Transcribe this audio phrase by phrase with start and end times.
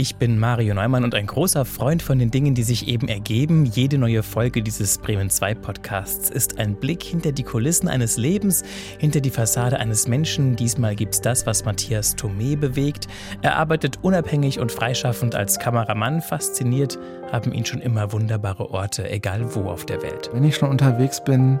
[0.00, 3.64] Ich bin Mario Neumann und ein großer Freund von den Dingen, die sich eben ergeben.
[3.64, 8.62] Jede neue Folge dieses Bremen 2 Podcasts ist ein Blick hinter die Kulissen eines Lebens,
[9.00, 10.54] hinter die Fassade eines Menschen.
[10.54, 13.08] Diesmal gibt es das, was Matthias Thomé bewegt.
[13.42, 16.20] Er arbeitet unabhängig und freischaffend als Kameramann.
[16.20, 16.96] Fasziniert
[17.32, 20.30] haben ihn schon immer wunderbare Orte, egal wo auf der Welt.
[20.32, 21.58] Wenn ich schon unterwegs bin,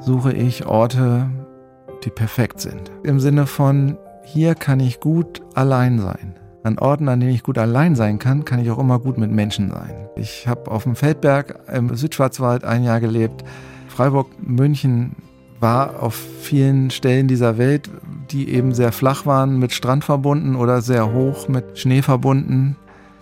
[0.00, 1.30] suche ich Orte,
[2.04, 2.92] die perfekt sind.
[3.04, 6.34] Im Sinne von, hier kann ich gut allein sein.
[6.62, 9.30] An Orten, an denen ich gut allein sein kann, kann ich auch immer gut mit
[9.30, 10.08] Menschen sein.
[10.16, 13.44] Ich habe auf dem Feldberg im Südschwarzwald ein Jahr gelebt.
[13.88, 15.16] Freiburg, München
[15.58, 17.90] war auf vielen Stellen dieser Welt,
[18.30, 22.76] die eben sehr flach waren, mit Strand verbunden oder sehr hoch mit Schnee verbunden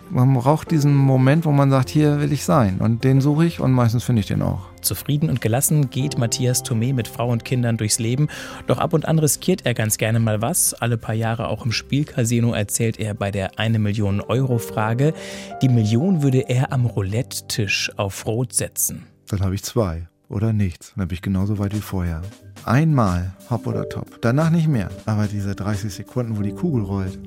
[0.09, 2.77] man braucht diesen Moment, wo man sagt, hier will ich sein.
[2.79, 4.68] Und den suche ich und meistens finde ich den auch.
[4.81, 8.27] Zufrieden und gelassen geht Matthias Thomé mit Frau und Kindern durchs Leben.
[8.67, 10.73] Doch ab und an riskiert er ganz gerne mal was.
[10.73, 15.13] Alle paar Jahre auch im Spielcasino erzählt er bei der 1 Million Euro Frage.
[15.61, 19.05] Die Million würde er am Roulette-Tisch auf Rot setzen.
[19.27, 20.93] Dann habe ich zwei oder nichts.
[20.95, 22.21] Dann bin ich genauso weit wie vorher.
[22.65, 24.19] Einmal hopp oder top.
[24.21, 24.89] Danach nicht mehr.
[25.05, 27.17] Aber diese 30 Sekunden, wo die Kugel rollt,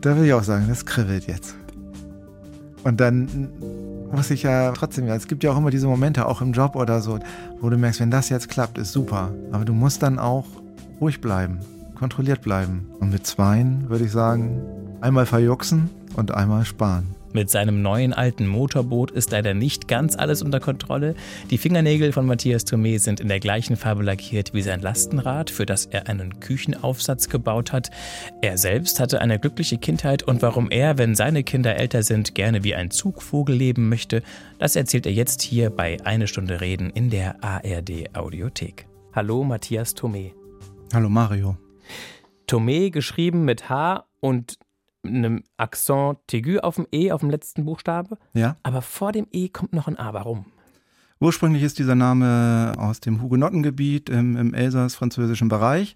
[0.00, 1.54] da will ich auch sagen, das kribbelt jetzt.
[2.84, 3.48] Und dann
[4.12, 7.00] muss ich ja trotzdem, es gibt ja auch immer diese Momente, auch im Job oder
[7.00, 7.18] so,
[7.60, 9.30] wo du merkst, wenn das jetzt klappt, ist super.
[9.52, 10.46] Aber du musst dann auch
[11.00, 11.60] ruhig bleiben,
[11.94, 12.86] kontrolliert bleiben.
[13.00, 14.62] Und mit zweien würde ich sagen,
[15.00, 17.19] einmal verjuxen und einmal sparen.
[17.32, 21.14] Mit seinem neuen alten Motorboot ist leider nicht ganz alles unter Kontrolle.
[21.50, 25.64] Die Fingernägel von Matthias Thomé sind in der gleichen Farbe lackiert wie sein Lastenrad, für
[25.64, 27.90] das er einen Küchenaufsatz gebaut hat.
[28.42, 32.64] Er selbst hatte eine glückliche Kindheit und warum er, wenn seine Kinder älter sind, gerne
[32.64, 34.22] wie ein Zugvogel leben möchte,
[34.58, 38.86] das erzählt er jetzt hier bei Eine Stunde Reden in der ARD Audiothek.
[39.12, 40.32] Hallo Matthias Thomé.
[40.92, 41.56] Hallo Mario.
[42.48, 44.58] Thomé geschrieben mit H und
[45.04, 48.18] einem Accent aigu auf dem E, auf dem letzten Buchstabe.
[48.34, 48.56] Ja.
[48.62, 50.12] Aber vor dem E kommt noch ein A.
[50.12, 50.46] Warum?
[51.20, 55.94] Ursprünglich ist dieser Name aus dem Hugenottengebiet im, im Elsass-französischen Bereich.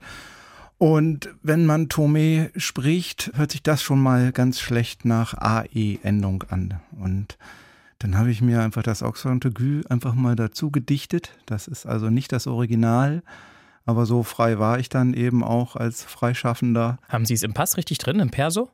[0.76, 6.80] Und wenn man Tomé spricht, hört sich das schon mal ganz schlecht nach AE-Endung an.
[7.00, 7.38] Und
[8.00, 11.30] dann habe ich mir einfach das Accent aigu einfach mal dazu gedichtet.
[11.46, 13.22] Das ist also nicht das Original.
[13.86, 16.98] Aber so frei war ich dann eben auch als Freischaffender.
[17.08, 18.70] Haben Sie es im Pass richtig drin, im Perso?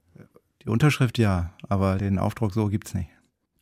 [0.65, 3.09] Die Unterschrift ja, aber den Aufdruck so gibt's nicht.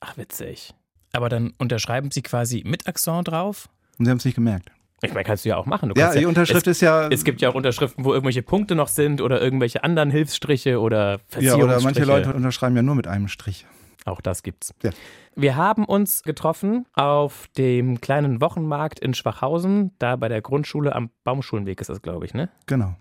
[0.01, 0.75] Ach, witzig.
[1.13, 3.69] Aber dann unterschreiben Sie quasi mit Accent drauf?
[3.99, 4.71] Und Sie haben es nicht gemerkt.
[5.03, 5.93] Ich meine, kannst du ja auch machen.
[5.97, 7.09] ja, die ja, Unterschrift es, ist ja.
[7.09, 11.21] Es gibt ja auch Unterschriften, wo irgendwelche Punkte noch sind oder irgendwelche anderen Hilfsstriche oder
[11.29, 11.59] Verzierungsstriche.
[11.59, 13.65] Ja, oder manche Leute unterschreiben ja nur mit einem Strich.
[14.05, 14.75] Auch das gibt's.
[14.83, 14.91] Ja.
[15.37, 21.11] Wir haben uns getroffen auf dem kleinen Wochenmarkt in Schwachhausen, da bei der Grundschule am
[21.23, 22.49] Baumschulenweg ist das, glaube ich, ne?
[22.67, 22.97] Genau.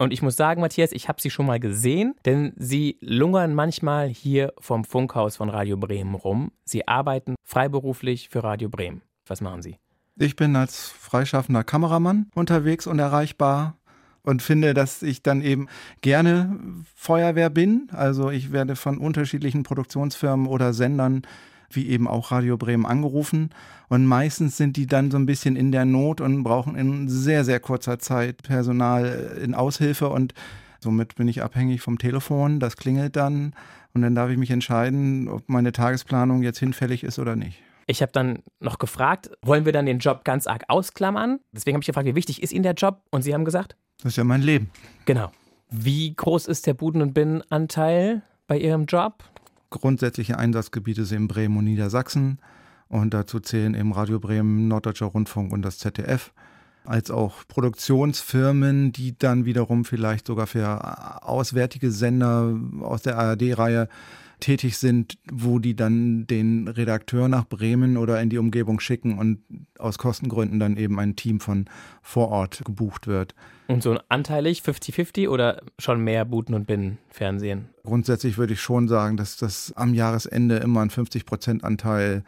[0.00, 4.08] Und ich muss sagen, Matthias, ich habe sie schon mal gesehen, denn sie lungern manchmal
[4.08, 6.52] hier vom Funkhaus von Radio Bremen rum.
[6.64, 9.02] Sie arbeiten freiberuflich für Radio Bremen.
[9.26, 9.76] Was machen Sie?
[10.16, 13.76] Ich bin als freischaffender Kameramann unterwegs und erreichbar
[14.22, 15.68] und finde, dass ich dann eben
[16.00, 16.58] gerne
[16.94, 17.88] Feuerwehr bin.
[17.92, 21.26] Also ich werde von unterschiedlichen Produktionsfirmen oder Sendern
[21.74, 23.50] wie eben auch Radio Bremen angerufen.
[23.88, 27.44] Und meistens sind die dann so ein bisschen in der Not und brauchen in sehr,
[27.44, 30.08] sehr kurzer Zeit Personal in Aushilfe.
[30.08, 30.34] Und
[30.80, 32.60] somit bin ich abhängig vom Telefon.
[32.60, 33.54] Das klingelt dann.
[33.94, 37.60] Und dann darf ich mich entscheiden, ob meine Tagesplanung jetzt hinfällig ist oder nicht.
[37.86, 41.40] Ich habe dann noch gefragt, wollen wir dann den Job ganz arg ausklammern?
[41.50, 43.02] Deswegen habe ich gefragt, wie wichtig ist Ihnen der Job?
[43.10, 43.76] Und Sie haben gesagt?
[44.02, 44.70] Das ist ja mein Leben.
[45.06, 45.32] Genau.
[45.70, 49.24] Wie groß ist der Buden- und Binnenanteil bei Ihrem Job?
[49.70, 52.38] Grundsätzliche Einsatzgebiete sind Bremen und Niedersachsen.
[52.88, 56.32] Und dazu zählen eben Radio Bremen, Norddeutscher Rundfunk und das ZDF.
[56.84, 63.88] Als auch Produktionsfirmen, die dann wiederum vielleicht sogar für auswärtige Sender aus der ARD-Reihe
[64.40, 69.42] tätig sind, wo die dann den Redakteur nach Bremen oder in die Umgebung schicken und
[69.78, 71.66] aus Kostengründen dann eben ein Team von
[72.02, 73.34] vor Ort gebucht wird.
[73.68, 77.68] Und so anteilig 50-50 oder schon mehr Buten und Binnen Fernsehen?
[77.84, 82.24] Grundsätzlich würde ich schon sagen, dass das am Jahresende immer ein 50-Prozent-Anteil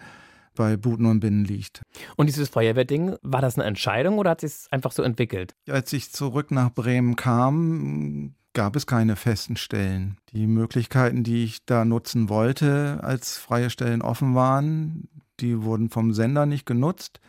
[0.55, 1.83] bei Buten und Binnen liegt.
[2.17, 5.55] Und dieses Feuerwehrding, war das eine Entscheidung oder hat sich es einfach so entwickelt?
[5.69, 10.17] Als ich zurück nach Bremen kam, gab es keine festen Stellen.
[10.33, 15.09] Die Möglichkeiten, die ich da nutzen wollte, als freie Stellen offen waren,
[15.41, 17.21] die wurden vom Sender nicht genutzt.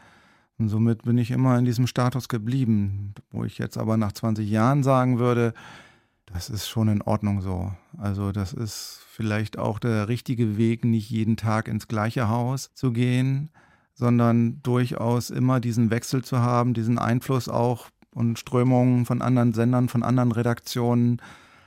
[0.58, 4.50] Und somit bin ich immer in diesem Status geblieben, wo ich jetzt aber nach 20
[4.50, 5.54] Jahren sagen würde,
[6.26, 7.72] das ist schon in Ordnung so.
[7.98, 12.92] Also das ist vielleicht auch der richtige Weg, nicht jeden Tag ins gleiche Haus zu
[12.92, 13.50] gehen,
[13.94, 19.90] sondern durchaus immer diesen Wechsel zu haben, diesen Einfluss auch und Strömungen von anderen Sendern,
[19.90, 21.22] von anderen Redaktionen,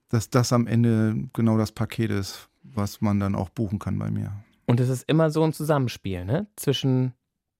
[0.08, 4.10] dass das am Ende genau das Paket ist, was man dann auch buchen kann bei
[4.10, 4.32] mir.
[4.66, 6.46] Und es ist immer so ein Zusammenspiel ne?
[6.56, 7.12] zwischen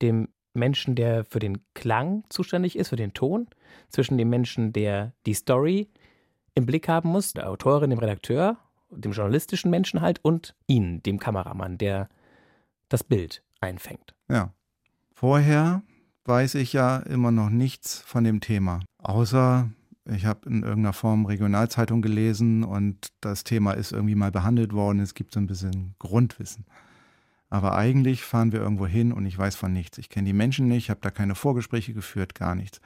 [0.03, 3.49] dem Menschen, der für den Klang zuständig ist, für den Ton,
[3.89, 5.89] zwischen dem Menschen, der die Story
[6.55, 8.57] im Blick haben muss, der Autorin, dem Redakteur,
[8.91, 12.09] dem journalistischen Menschen halt und Ihnen, dem Kameramann, der
[12.89, 14.15] das Bild einfängt.
[14.29, 14.53] Ja.
[15.13, 15.83] Vorher
[16.27, 19.71] weiß ich ja immer noch nichts von dem Thema, außer
[20.09, 25.01] ich habe in irgendeiner Form Regionalzeitung gelesen und das Thema ist irgendwie mal behandelt worden.
[25.01, 26.65] Es gibt so ein bisschen Grundwissen.
[27.49, 29.99] Aber eigentlich fahren wir irgendwo hin und ich weiß von nichts.
[29.99, 32.81] Ich kenne die Menschen nicht, habe da keine Vorgespräche geführt, gar nichts.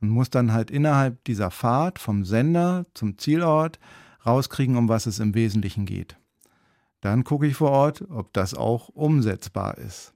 [0.00, 3.78] Und muss dann halt innerhalb dieser Fahrt vom Sender zum Zielort
[4.24, 6.16] rauskriegen, um was es im Wesentlichen geht.
[7.00, 10.14] Dann gucke ich vor Ort, ob das auch umsetzbar ist.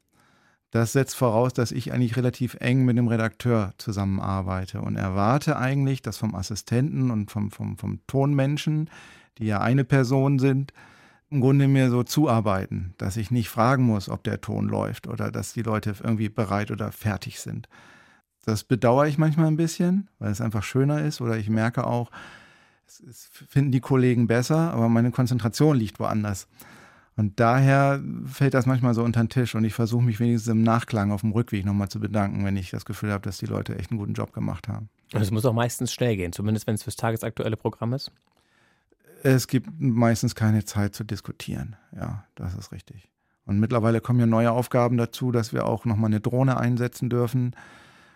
[0.73, 6.01] Das setzt voraus, dass ich eigentlich relativ eng mit dem Redakteur zusammenarbeite und erwarte eigentlich,
[6.01, 8.89] dass vom Assistenten und vom, vom, vom Tonmenschen,
[9.37, 10.73] die ja eine Person sind,
[11.29, 15.31] im Grunde mir so zuarbeiten, dass ich nicht fragen muss, ob der Ton läuft oder
[15.31, 17.69] dass die Leute irgendwie bereit oder fertig sind.
[18.47, 22.11] Das bedauere ich manchmal ein bisschen, weil es einfach schöner ist oder ich merke auch,
[22.87, 26.49] es, es finden die Kollegen besser, aber meine Konzentration liegt woanders.
[27.17, 30.63] Und daher fällt das manchmal so unter den Tisch und ich versuche mich wenigstens im
[30.63, 33.79] Nachklang auf dem Rückweg nochmal zu bedanken, wenn ich das Gefühl habe, dass die Leute
[33.79, 34.89] echt einen guten Job gemacht haben.
[35.13, 38.11] Und es muss auch meistens schnell gehen, zumindest wenn es fürs tagesaktuelle Programm ist.
[39.23, 41.77] Es gibt meistens keine Zeit zu diskutieren.
[41.95, 43.09] Ja, das ist richtig.
[43.45, 47.55] Und mittlerweile kommen ja neue Aufgaben dazu, dass wir auch nochmal eine Drohne einsetzen dürfen.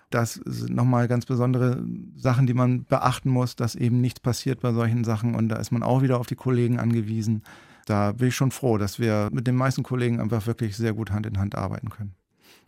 [0.08, 1.84] Das sind nochmal ganz besondere
[2.16, 5.34] Sachen, die man beachten muss, dass eben nichts passiert bei solchen Sachen.
[5.34, 7.42] Und da ist man auch wieder auf die Kollegen angewiesen
[7.87, 11.11] da bin ich schon froh, dass wir mit den meisten Kollegen einfach wirklich sehr gut
[11.11, 12.15] Hand in Hand arbeiten können.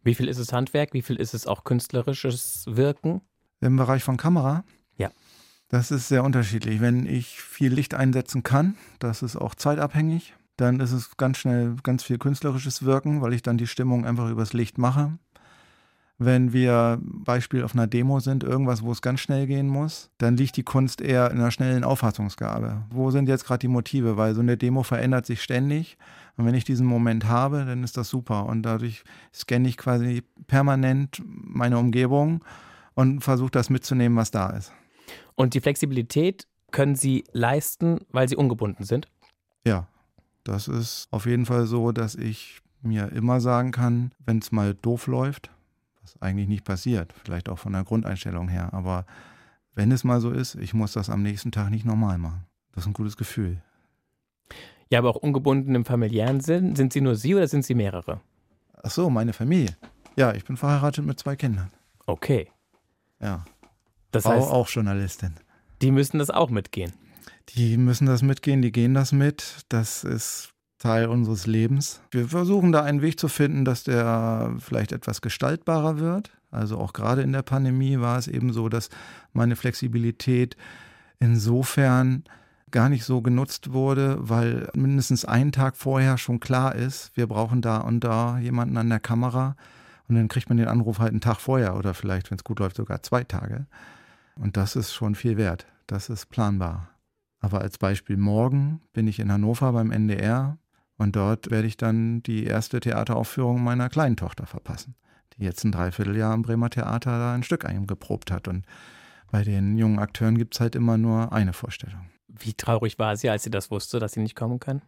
[0.03, 0.95] Wie viel ist es Handwerk?
[0.95, 3.21] Wie viel ist es auch künstlerisches Wirken?
[3.61, 4.65] Im Bereich von Kamera?
[4.97, 5.11] Ja.
[5.69, 6.81] Das ist sehr unterschiedlich.
[6.81, 11.77] Wenn ich viel Licht einsetzen kann, das ist auch zeitabhängig, dann ist es ganz schnell
[11.83, 15.19] ganz viel künstlerisches Wirken, weil ich dann die Stimmung einfach übers Licht mache.
[16.21, 20.37] Wenn wir Beispiel auf einer Demo sind, irgendwas, wo es ganz schnell gehen muss, dann
[20.37, 22.83] liegt die Kunst eher in einer schnellen Auffassungsgabe.
[22.91, 24.17] Wo sind jetzt gerade die Motive?
[24.17, 25.97] Weil so eine Demo verändert sich ständig.
[26.37, 28.47] Und wenn ich diesen Moment habe, dann ist das super.
[28.47, 32.45] Und dadurch scanne ich quasi permanent meine Umgebung
[32.95, 34.73] und versuche das mitzunehmen, was da ist.
[35.37, 39.09] Und die Flexibilität können Sie leisten, weil Sie ungebunden sind?
[39.65, 39.87] Ja,
[40.43, 44.75] das ist auf jeden Fall so, dass ich mir immer sagen kann, wenn es mal
[44.75, 45.51] doof läuft,
[46.15, 48.73] was eigentlich nicht passiert, vielleicht auch von der Grundeinstellung her.
[48.73, 49.07] Aber
[49.75, 52.47] wenn es mal so ist, ich muss das am nächsten Tag nicht normal machen.
[52.73, 53.63] Das ist ein gutes Gefühl.
[54.91, 56.75] Ja, aber auch ungebunden im familiären Sinn.
[56.75, 58.21] Sind Sie nur Sie oder sind Sie mehrere?
[58.83, 59.77] Ach so, meine Familie.
[60.17, 61.71] Ja, ich bin verheiratet mit zwei Kindern.
[62.07, 62.51] Okay.
[63.21, 63.45] Ja.
[64.11, 65.35] Das Frau heißt, auch Journalistin.
[65.83, 66.93] die müssen das auch mitgehen.
[67.51, 69.65] Die müssen das mitgehen, die gehen das mit.
[69.69, 72.01] Das ist Teil unseres Lebens.
[72.11, 76.31] Wir versuchen da einen Weg zu finden, dass der vielleicht etwas gestaltbarer wird.
[76.51, 78.89] Also auch gerade in der Pandemie war es eben so, dass
[79.33, 80.57] meine Flexibilität
[81.19, 82.25] insofern
[82.71, 87.61] gar nicht so genutzt wurde, weil mindestens einen Tag vorher schon klar ist, wir brauchen
[87.61, 89.57] da und da jemanden an der Kamera.
[90.07, 92.61] Und dann kriegt man den Anruf halt einen Tag vorher oder vielleicht, wenn es gut
[92.61, 93.67] läuft, sogar zwei Tage.
[94.37, 95.67] Und das ist schon viel wert.
[95.87, 96.89] Das ist planbar.
[97.41, 100.59] Aber als Beispiel morgen bin ich in Hannover beim NDR
[100.99, 104.97] und dort werde ich dann die erste Theateraufführung meiner kleinen Tochter verpassen,
[105.37, 108.49] die jetzt ein Dreivierteljahr im Bremer Theater da ein Stück eingeprobt hat.
[108.49, 108.67] Und
[109.31, 112.11] bei den jungen Akteuren gibt es halt immer nur eine Vorstellung.
[112.27, 114.83] Wie traurig war sie, als sie das wusste, dass sie nicht kommen kann?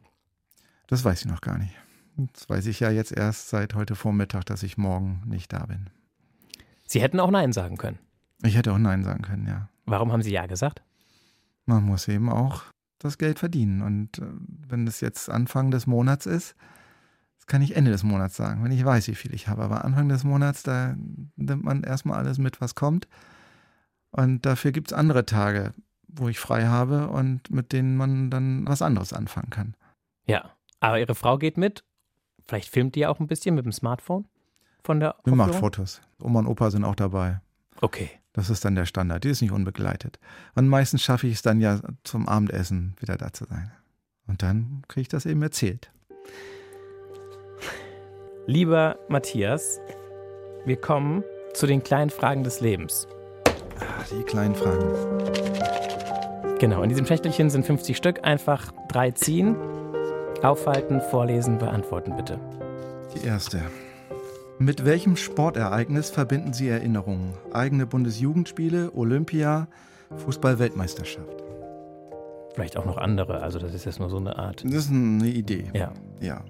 [0.88, 1.74] Das weiß ich noch gar nicht.
[2.16, 5.90] Das weiß ich ja jetzt erst seit heute Vormittag, dass ich morgen nicht da bin.
[6.86, 8.00] Sie hätten auch Nein sagen können.
[8.42, 9.68] Ich hätte auch Nein sagen können, ja.
[9.86, 10.82] Warum haben Sie Ja gesagt?
[11.66, 12.64] Man muss eben auch
[13.00, 13.82] das Geld verdienen.
[13.82, 14.26] Und äh,
[14.68, 16.54] wenn es jetzt Anfang des Monats ist,
[17.38, 19.62] das kann ich Ende des Monats sagen, wenn ich weiß, wie viel ich habe.
[19.62, 20.94] Aber Anfang des Monats, da
[21.36, 23.08] nimmt man erstmal alles mit, was kommt.
[24.12, 25.72] Und dafür gibt es andere Tage,
[26.06, 29.74] wo ich frei habe und mit denen man dann was anderes anfangen kann.
[30.26, 31.84] Ja, aber Ihre Frau geht mit.
[32.46, 34.26] Vielleicht filmt die ja auch ein bisschen mit dem Smartphone
[34.82, 35.72] von der Wir machen Aufführung?
[35.72, 36.00] Fotos.
[36.20, 37.40] Oma und Opa sind auch dabei.
[37.80, 38.19] Okay.
[38.32, 39.24] Das ist dann der Standard.
[39.24, 40.18] Die ist nicht unbegleitet.
[40.54, 43.72] Und meistens schaffe ich es dann ja zum Abendessen wieder da zu sein.
[44.26, 45.90] Und dann kriege ich das eben erzählt.
[48.46, 49.80] Lieber Matthias,
[50.64, 53.08] wir kommen zu den kleinen Fragen des Lebens.
[53.80, 54.86] Ah, die kleinen Fragen.
[56.58, 58.24] Genau, in diesem Schächtelchen sind 50 Stück.
[58.24, 59.56] Einfach drei ziehen,
[60.42, 62.38] aufhalten, vorlesen, beantworten bitte.
[63.14, 63.62] Die erste.
[64.62, 67.32] Mit welchem Sportereignis verbinden Sie Erinnerungen?
[67.50, 69.68] Eigene Bundesjugendspiele, Olympia,
[70.18, 71.42] Fußball-Weltmeisterschaft.
[72.52, 73.40] Vielleicht auch noch andere.
[73.40, 74.62] Also das ist jetzt nur so eine Art.
[74.62, 75.70] Das ist eine Idee.
[75.72, 75.94] Ja.
[76.20, 76.44] Ja.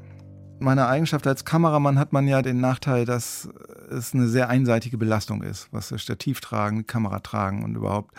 [0.58, 3.48] Meine Eigenschaft als Kameramann hat man ja den Nachteil, dass
[3.88, 8.12] es eine sehr einseitige Belastung ist, was das Stativ tragen, die Kamera tragen und überhaupt.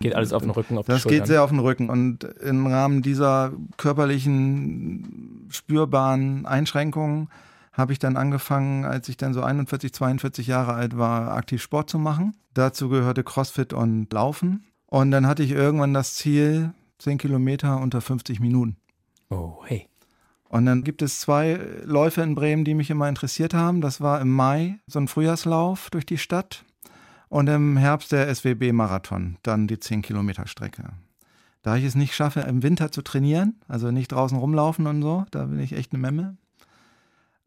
[0.00, 1.90] Geht alles auf den Rücken, auf Das geht sehr auf den Rücken.
[1.90, 7.28] Und im Rahmen dieser körperlichen, spürbaren Einschränkungen
[7.74, 11.90] habe ich dann angefangen, als ich dann so 41, 42 Jahre alt war, aktiv Sport
[11.90, 12.34] zu machen.
[12.54, 14.64] Dazu gehörte CrossFit und Laufen.
[14.86, 18.76] Und dann hatte ich irgendwann das Ziel, 10 Kilometer unter 50 Minuten.
[19.28, 19.88] Oh, hey.
[20.48, 23.80] Und dann gibt es zwei Läufe in Bremen, die mich immer interessiert haben.
[23.80, 26.64] Das war im Mai so ein Frühjahrslauf durch die Stadt
[27.28, 30.84] und im Herbst der SWB-Marathon, dann die 10 Kilometer Strecke.
[31.62, 35.26] Da ich es nicht schaffe, im Winter zu trainieren, also nicht draußen rumlaufen und so,
[35.32, 36.36] da bin ich echt eine Memme,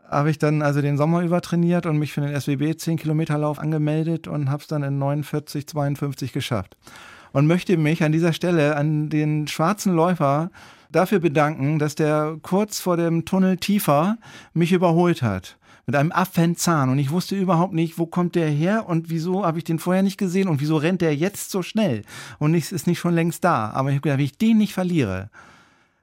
[0.10, 3.38] habe ich dann also den Sommer über trainiert und mich für den SWB 10 Kilometer
[3.38, 6.78] Lauf angemeldet und habe es dann in 49, 52 geschafft.
[7.34, 10.50] Und möchte mich an dieser Stelle an den schwarzen Läufer
[10.92, 14.18] dafür bedanken, dass der kurz vor dem Tunnel tiefer
[14.54, 15.58] mich überholt hat.
[15.86, 16.90] Mit einem Affenzahn.
[16.90, 20.04] Und ich wusste überhaupt nicht, wo kommt der her und wieso habe ich den vorher
[20.04, 22.02] nicht gesehen und wieso rennt der jetzt so schnell
[22.40, 23.70] und ist ist nicht schon längst da.
[23.72, 25.30] Aber ich habe gedacht, wenn ich den nicht verliere,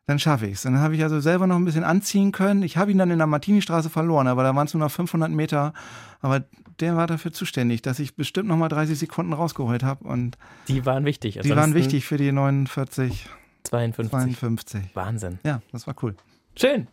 [0.07, 0.63] dann schaffe ich es.
[0.63, 2.63] Dann habe ich also selber noch ein bisschen anziehen können.
[2.63, 5.31] Ich habe ihn dann in der Martini-Straße verloren, aber da waren es nur noch 500
[5.31, 5.73] Meter.
[6.21, 6.45] Aber
[6.81, 10.05] der war dafür zuständig, dass ich bestimmt noch mal 30 Sekunden rausgeholt habe.
[10.05, 10.37] Und
[10.69, 11.35] Die waren wichtig.
[11.43, 13.29] die waren Ansonsten wichtig für die 49,
[13.63, 14.11] 52.
[14.11, 14.83] 52.
[14.95, 15.39] Wahnsinn.
[15.45, 16.15] Ja, das war cool.
[16.57, 16.89] Schön.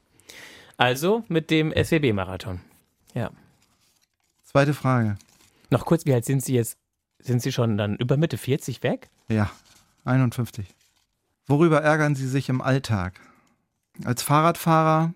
[0.78, 2.62] Also mit dem SWB-Marathon.
[3.14, 3.30] Ja.
[4.44, 5.18] Zweite Frage.
[5.70, 6.78] Noch kurz, wie alt sind Sie jetzt?
[7.20, 9.10] Sind Sie schon dann über Mitte 40 weg?
[9.28, 9.52] Ja,
[10.06, 10.66] 51.
[11.52, 13.20] Worüber ärgern Sie sich im Alltag?
[14.06, 15.14] Als Fahrradfahrer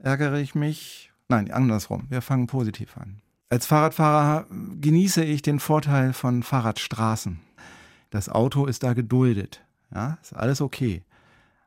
[0.00, 1.12] ärgere ich mich.
[1.28, 2.06] Nein, andersrum.
[2.08, 3.20] Wir fangen positiv an.
[3.48, 4.46] Als Fahrradfahrer
[4.80, 7.38] genieße ich den Vorteil von Fahrradstraßen.
[8.10, 9.64] Das Auto ist da geduldet.
[9.94, 11.04] Ja, ist alles okay.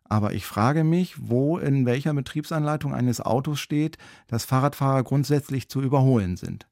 [0.04, 5.82] Aber ich frage mich, wo in welcher Betriebsanleitung eines Autos steht, dass Fahrradfahrer grundsätzlich zu
[5.82, 6.68] überholen sind.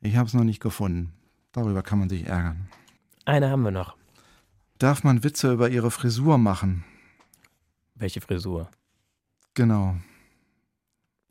[0.00, 1.14] Ich habe es noch nicht gefunden.
[1.50, 2.68] Darüber kann man sich ärgern.
[3.24, 3.97] Eine haben wir noch.
[4.78, 6.84] Darf man Witze über ihre Frisur machen?
[7.96, 8.70] Welche Frisur?
[9.54, 9.96] Genau.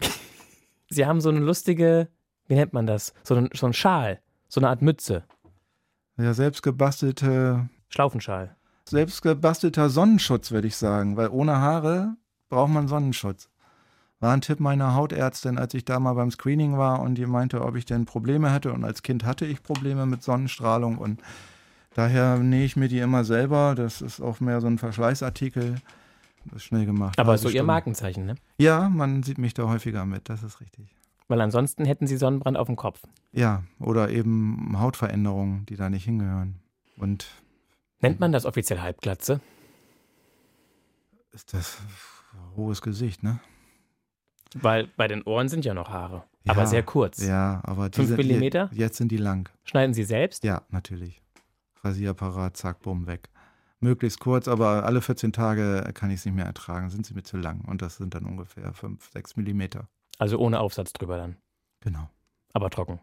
[0.90, 2.10] Sie haben so eine lustige,
[2.48, 3.14] wie nennt man das?
[3.24, 5.24] So ein, so ein Schal, so eine Art Mütze.
[6.18, 8.58] Ja, selbstgebastelte, Schlaufenschal.
[8.90, 12.18] selbstgebastelter Sonnenschutz, würde ich sagen, weil ohne Haare
[12.50, 13.50] braucht man Sonnenschutz.
[14.20, 17.62] War ein Tipp meiner Hautärztin, als ich da mal beim Screening war und die meinte,
[17.62, 18.74] ob ich denn Probleme hätte.
[18.74, 21.22] Und als Kind hatte ich Probleme mit Sonnenstrahlung und
[21.98, 23.74] daher nähe ich mir die immer selber.
[23.76, 25.76] Das ist auch mehr so ein Verschleißartikel.
[26.46, 27.20] Das ist schnell gemacht.
[27.20, 27.64] Aber so Ihr Stunde.
[27.66, 28.36] Markenzeichen, ne?
[28.58, 30.96] Ja, man sieht mich da häufiger mit, das ist richtig.
[31.28, 33.02] Weil ansonsten hätten Sie Sonnenbrand auf dem Kopf.
[33.34, 36.56] Ja, oder eben Hautveränderungen, die da nicht hingehören.
[36.96, 37.28] Und
[38.00, 39.42] Nennt man das offiziell Halbglatze?
[41.34, 41.78] ist das
[42.56, 43.40] hohes Gesicht, ne?
[44.56, 46.24] Weil bei den Ohren sind ja noch Haare.
[46.48, 47.22] Aber Ja, sehr kurz.
[47.26, 48.70] Ja, aber Fünf diese, Millimeter?
[48.72, 49.50] Je- Jetzt sind die lang.
[49.66, 50.44] Schneiden Sie selbst?
[50.44, 51.22] Ja, natürlich.
[51.88, 53.30] Rasierapparat, zack, bumm, weg.
[53.80, 56.90] Möglichst kurz, aber alle 14 Tage kann ich es nicht mehr ertragen.
[56.90, 57.62] Sind sie mir zu lang.
[57.62, 59.88] Und das sind dann ungefähr 5, 6 Millimeter.
[60.18, 61.38] Also ohne Aufsatz drüber dann.
[61.82, 62.10] Genau.
[62.54, 63.00] Aber trocken.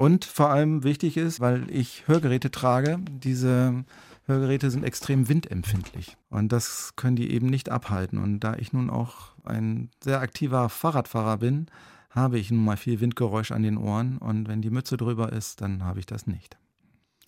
[0.00, 3.84] Und vor allem wichtig ist, weil ich Hörgeräte trage, diese
[4.24, 6.16] Hörgeräte sind extrem windempfindlich.
[6.30, 8.16] Und das können die eben nicht abhalten.
[8.16, 11.66] Und da ich nun auch ein sehr aktiver Fahrradfahrer bin,
[12.08, 14.16] habe ich nun mal viel Windgeräusch an den Ohren.
[14.16, 16.56] Und wenn die Mütze drüber ist, dann habe ich das nicht.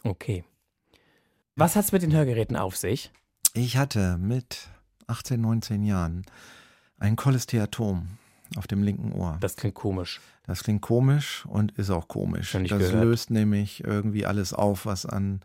[0.05, 0.45] Okay.
[1.55, 3.11] Was hat's mit den Hörgeräten auf sich?
[3.55, 4.69] Ich hatte mit
[5.07, 6.25] 18, 19 Jahren
[6.99, 8.09] ein Cholesteatom
[8.57, 9.37] auf dem linken Ohr.
[9.41, 10.21] Das klingt komisch.
[10.47, 12.55] Das klingt komisch und ist auch komisch.
[12.55, 13.05] Nicht das gehört.
[13.05, 15.41] löst nämlich irgendwie alles auf, was an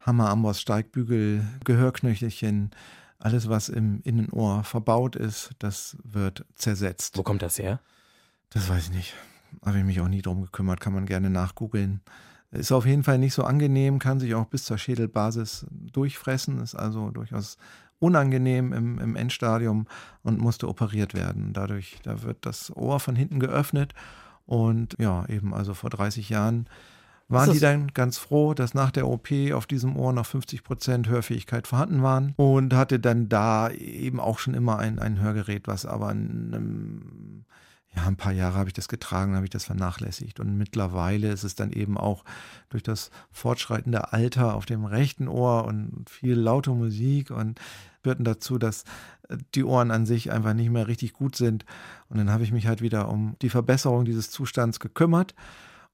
[0.00, 2.70] Hammer, Amboss, Steigbügel, Gehörknöchelchen,
[3.18, 7.18] alles, was im Innenohr verbaut ist, das wird zersetzt.
[7.18, 7.80] Wo kommt das her?
[8.50, 9.14] Das weiß ich nicht.
[9.64, 12.00] Habe ich mich auch nie drum gekümmert, kann man gerne nachgoogeln.
[12.50, 16.74] Ist auf jeden Fall nicht so angenehm, kann sich auch bis zur Schädelbasis durchfressen, ist
[16.74, 17.58] also durchaus
[17.98, 19.86] unangenehm im, im Endstadium
[20.22, 21.52] und musste operiert werden.
[21.52, 23.92] Dadurch, da wird das Ohr von hinten geöffnet
[24.46, 26.68] und ja, eben also vor 30 Jahren
[27.28, 31.08] waren die dann ganz froh, dass nach der OP auf diesem Ohr noch 50 Prozent
[31.08, 35.84] Hörfähigkeit vorhanden waren und hatte dann da eben auch schon immer ein, ein Hörgerät, was
[35.84, 37.44] aber in einem
[37.98, 40.40] ja, ein paar Jahre habe ich das getragen, habe ich das vernachlässigt.
[40.40, 42.24] Und mittlerweile ist es dann eben auch
[42.70, 47.60] durch das fortschreitende Alter auf dem rechten Ohr und viel laute Musik und
[48.02, 48.84] führten dazu, dass
[49.28, 51.64] äh, die Ohren an sich einfach nicht mehr richtig gut sind.
[52.08, 55.34] Und dann habe ich mich halt wieder um die Verbesserung dieses Zustands gekümmert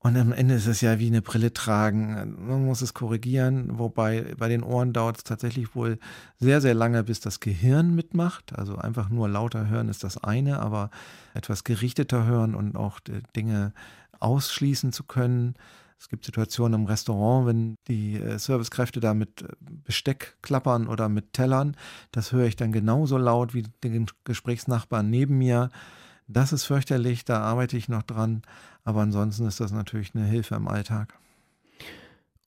[0.06, 2.36] Und am Ende ist es ja wie eine Brille tragen.
[2.46, 5.98] Man muss es korrigieren, wobei bei den Ohren dauert es tatsächlich wohl
[6.38, 8.54] sehr, sehr lange, bis das Gehirn mitmacht.
[8.54, 10.90] Also einfach nur lauter hören ist das eine, aber
[11.32, 13.00] etwas gerichteter hören und auch
[13.34, 13.72] Dinge
[14.20, 15.54] ausschließen zu können.
[15.98, 21.08] Es gibt Situationen im Restaurant, wenn die äh, Servicekräfte da mit äh, Besteck klappern oder
[21.08, 21.78] mit Tellern.
[22.12, 25.70] Das höre ich dann genauso laut wie den Gesprächsnachbarn neben mir.
[26.26, 28.42] Das ist fürchterlich, da arbeite ich noch dran.
[28.84, 31.18] Aber ansonsten ist das natürlich eine Hilfe im Alltag.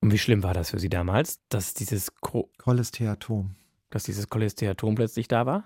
[0.01, 3.55] Und wie schlimm war das für Sie damals, dass dieses Ko Cholesteatom.
[3.89, 5.63] Dass dieses Cholesteatom plötzlich da war?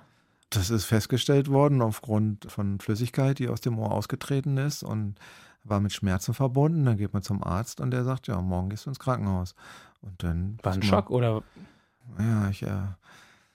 [0.49, 5.15] Das ist festgestellt worden aufgrund von Flüssigkeit, die aus dem Ohr ausgetreten ist und
[5.63, 6.85] war mit Schmerzen verbunden.
[6.85, 9.55] Dann geht man zum Arzt und der sagt, ja, morgen gehst du ins Krankenhaus.
[10.01, 11.43] Und dann war ein Schock oder?
[12.19, 12.87] Ja, ich äh,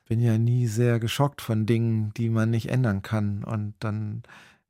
[0.06, 3.44] bin ja nie sehr geschockt von Dingen, die man nicht ändern kann.
[3.44, 4.22] Und dann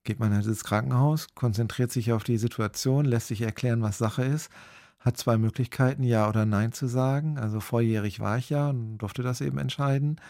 [0.05, 4.25] geht man halt ins Krankenhaus, konzentriert sich auf die Situation, lässt sich erklären, was Sache
[4.25, 4.51] ist,
[4.99, 7.39] hat zwei Möglichkeiten, Ja oder Nein zu sagen.
[7.39, 10.21] Also vorjährig war ich ja und durfte das eben entscheiden.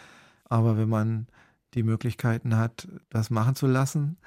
[0.45, 1.27] Aber wenn man
[1.73, 4.17] die Möglichkeiten hat, das machen zu lassen,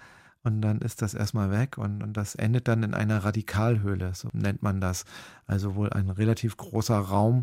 [0.42, 4.28] und dann ist das erstmal weg und, und das endet dann in einer Radikalhöhle, so
[4.32, 5.04] nennt man das.
[5.46, 7.42] Also wohl ein relativ großer Raum,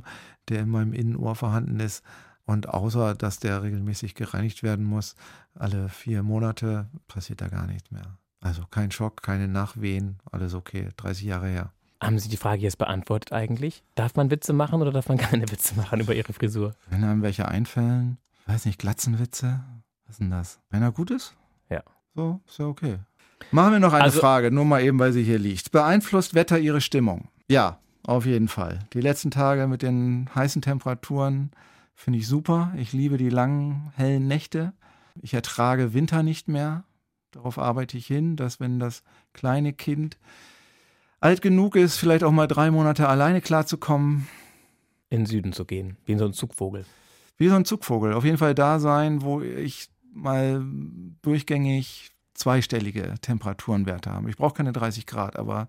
[0.50, 2.04] der in meinem Innenohr vorhanden ist.
[2.48, 5.16] Und außer, dass der regelmäßig gereinigt werden muss,
[5.54, 8.18] alle vier Monate passiert da gar nichts mehr.
[8.40, 11.74] Also kein Schock, keine Nachwehen, alles okay, 30 Jahre her.
[12.02, 13.84] Haben Sie die Frage jetzt beantwortet eigentlich?
[13.96, 16.74] Darf man Witze machen oder darf man keine Witze machen über Ihre Frisur?
[16.90, 19.60] Wenn einem welche einfällen, weiß nicht, Glatzenwitze,
[20.06, 20.60] was ist denn das?
[20.70, 21.36] Wenn er gut ist?
[21.70, 21.84] Ja.
[22.16, 23.00] So, ist ja okay.
[23.52, 25.72] Machen wir noch eine also, Frage, nur mal eben, weil sie hier liegt.
[25.72, 27.28] Beeinflusst Wetter Ihre Stimmung?
[27.50, 28.80] Ja, auf jeden Fall.
[28.94, 31.52] Die letzten Tage mit den heißen Temperaturen
[31.98, 32.72] finde ich super.
[32.78, 34.72] Ich liebe die langen, hellen Nächte.
[35.22, 36.84] Ich ertrage Winter nicht mehr.
[37.32, 40.18] Darauf arbeite ich hin, dass wenn das kleine Kind
[41.20, 44.28] alt genug ist, vielleicht auch mal drei Monate alleine klarzukommen.
[45.10, 46.86] In den Süden zu gehen, wie so ein Zugvogel.
[47.38, 48.14] Wie so ein Zugvogel.
[48.14, 50.64] Auf jeden Fall da sein, wo ich mal
[51.24, 54.30] durchgängig zweistellige Temperaturenwerte haben.
[54.30, 55.68] Ich brauche keine 30 Grad, aber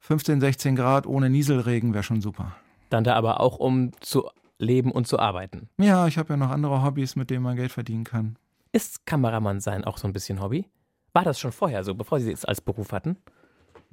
[0.00, 2.54] 15, 16 Grad ohne Nieselregen wäre schon super.
[2.90, 5.68] Dann da aber auch, um zu leben und zu arbeiten.
[5.78, 8.38] Ja, ich habe ja noch andere Hobbys, mit denen man Geld verdienen kann.
[8.72, 10.66] Ist Kameramann sein auch so ein bisschen Hobby?
[11.12, 13.16] War das schon vorher so, bevor Sie es als Beruf hatten?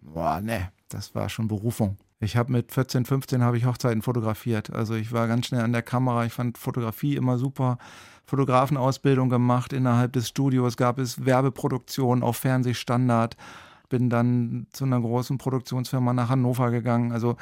[0.02, 1.98] Boah, ne, das war schon Berufung.
[2.20, 4.72] Ich habe mit 14, 15 habe ich Hochzeiten fotografiert.
[4.72, 6.26] Also ich war ganz schnell an der Kamera.
[6.26, 7.78] Ich fand Fotografie immer super.
[8.26, 13.36] Fotografenausbildung gemacht innerhalb des Studios, gab es Werbeproduktionen auf Fernsehstandard.
[13.90, 17.12] Bin dann zu einer großen Produktionsfirma nach Hannover gegangen.
[17.12, 17.36] Also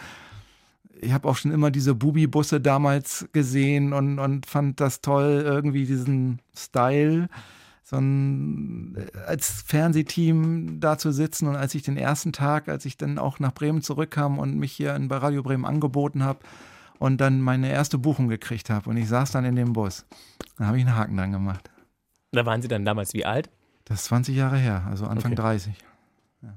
[1.02, 5.86] ich habe auch schon immer diese Bubi-Busse damals gesehen und, und fand das toll, irgendwie
[5.86, 7.28] diesen Style
[7.92, 8.96] so ein,
[9.28, 13.40] als Fernsehteam da zu sitzen und als ich den ersten Tag, als ich dann auch
[13.40, 16.40] nach Bremen zurückkam und mich hier bei Radio Bremen angeboten habe
[17.00, 20.06] und dann meine erste Buchung gekriegt habe und ich saß dann in dem Bus,
[20.58, 21.70] dann habe ich einen Haken dran gemacht.
[22.32, 23.50] Da waren Sie dann damals wie alt?
[23.84, 25.42] Das ist 20 Jahre her, also Anfang okay.
[25.42, 25.74] 30.
[26.44, 26.54] Ja.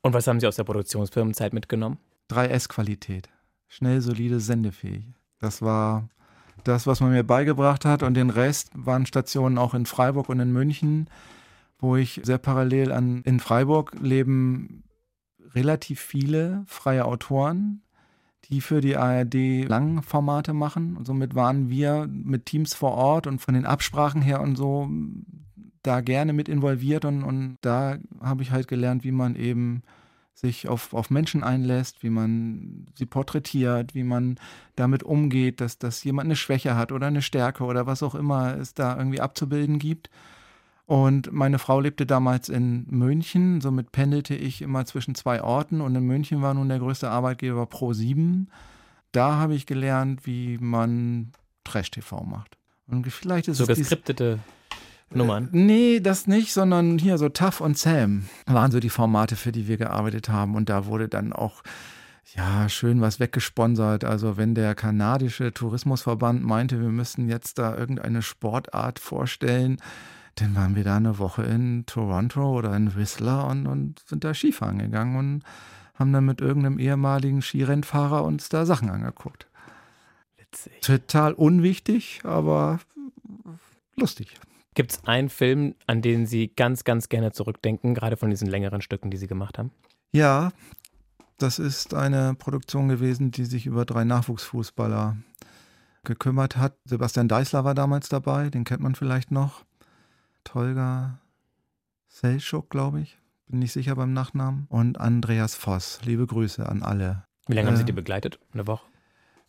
[0.00, 1.98] Und was haben Sie aus der Produktionsfirmenzeit mitgenommen?
[2.30, 3.28] 3S-Qualität.
[3.72, 5.06] Schnell, solide, sendefähig.
[5.38, 6.06] Das war
[6.62, 8.02] das, was man mir beigebracht hat.
[8.02, 11.08] Und den Rest waren Stationen auch in Freiburg und in München,
[11.78, 13.22] wo ich sehr parallel an.
[13.22, 14.84] In Freiburg leben
[15.54, 17.80] relativ viele freie Autoren,
[18.50, 20.94] die für die ARD Langformate machen.
[20.94, 24.86] Und somit waren wir mit Teams vor Ort und von den Absprachen her und so
[25.82, 27.06] da gerne mit involviert.
[27.06, 29.82] Und, und da habe ich halt gelernt, wie man eben
[30.34, 34.38] sich auf, auf Menschen einlässt, wie man sie porträtiert, wie man
[34.76, 38.56] damit umgeht, dass, dass jemand eine Schwäche hat oder eine Stärke oder was auch immer
[38.56, 40.10] es da irgendwie abzubilden gibt.
[40.84, 45.94] Und meine Frau lebte damals in München, somit pendelte ich immer zwischen zwei Orten und
[45.94, 48.46] in München war nun der größte Arbeitgeber Pro7.
[49.12, 51.32] Da habe ich gelernt, wie man
[51.64, 52.58] Trash-TV macht.
[52.88, 54.40] Und vielleicht ist so es geskriptete
[55.14, 55.48] Nummern?
[55.52, 59.52] Äh, nee, das nicht, sondern hier so Tough und Sam waren so die Formate, für
[59.52, 60.54] die wir gearbeitet haben.
[60.54, 61.62] Und da wurde dann auch
[62.34, 64.04] ja, schön was weggesponsert.
[64.04, 69.78] Also wenn der kanadische Tourismusverband meinte, wir müssten jetzt da irgendeine Sportart vorstellen,
[70.36, 74.32] dann waren wir da eine Woche in Toronto oder in Whistler und, und sind da
[74.32, 75.42] Skifahren gegangen und
[75.94, 79.46] haben dann mit irgendeinem ehemaligen Skirennfahrer uns da Sachen angeguckt.
[80.38, 80.80] Witzig.
[80.80, 82.80] Total unwichtig, aber
[83.96, 84.34] lustig.
[84.74, 88.80] Gibt es einen Film, an den Sie ganz, ganz gerne zurückdenken, gerade von diesen längeren
[88.80, 89.70] Stücken, die Sie gemacht haben?
[90.12, 90.52] Ja,
[91.38, 95.16] das ist eine Produktion gewesen, die sich über drei Nachwuchsfußballer
[96.04, 96.76] gekümmert hat.
[96.84, 99.64] Sebastian Deißler war damals dabei, den kennt man vielleicht noch.
[100.44, 101.18] Tolga
[102.08, 103.18] Selschuk, glaube ich.
[103.46, 106.00] bin nicht sicher beim Nachnamen, und Andreas Voss.
[106.04, 107.24] Liebe Grüße an alle.
[107.46, 108.38] Wie lange haben Sie die begleitet?
[108.52, 108.86] Eine Woche?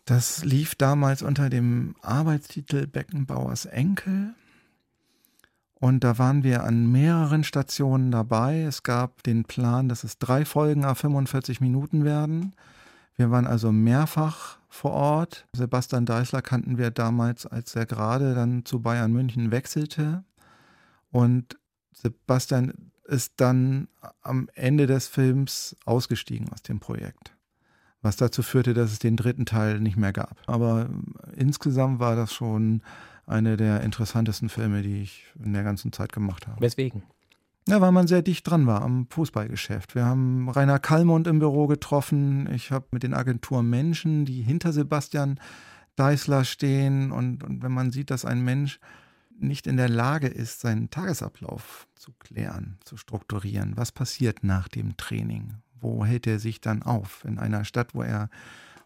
[0.06, 4.34] Das lief damals unter dem Arbeitstitel Beckenbauers Enkel.
[5.84, 8.62] Und da waren wir an mehreren Stationen dabei.
[8.62, 12.56] Es gab den Plan, dass es drei Folgen auf 45 Minuten werden.
[13.18, 15.46] Wir waren also mehrfach vor Ort.
[15.52, 20.24] Sebastian Deißler kannten wir damals, als er gerade dann zu Bayern München wechselte.
[21.12, 21.58] Und
[21.92, 23.90] Sebastian ist dann
[24.22, 27.36] am Ende des Films ausgestiegen aus dem Projekt.
[28.02, 30.38] Was dazu führte, dass es den dritten Teil nicht mehr gab.
[30.46, 30.90] Aber
[31.36, 32.84] insgesamt war das schon
[33.26, 36.62] einer der interessantesten Filme, die ich in der ganzen Zeit gemacht habe.
[36.62, 37.04] Weswegen?
[37.68, 39.96] Ja, weil man sehr dicht dran war am Fußballgeschäft.
[39.96, 42.50] Wir haben Rainer Kallmund im Büro getroffen.
[42.54, 45.40] Ich habe mit den Agenturen Menschen, die hinter Sebastian
[45.96, 47.12] Deißler stehen.
[47.12, 48.80] Und, und wenn man sieht, dass ein Mensch
[49.40, 54.98] nicht in der Lage ist, seinen Tagesablauf zu klären, zu strukturieren, was passiert nach dem
[54.98, 55.56] Training?
[55.80, 57.24] Wo hält er sich dann auf?
[57.26, 58.30] In einer Stadt, wo er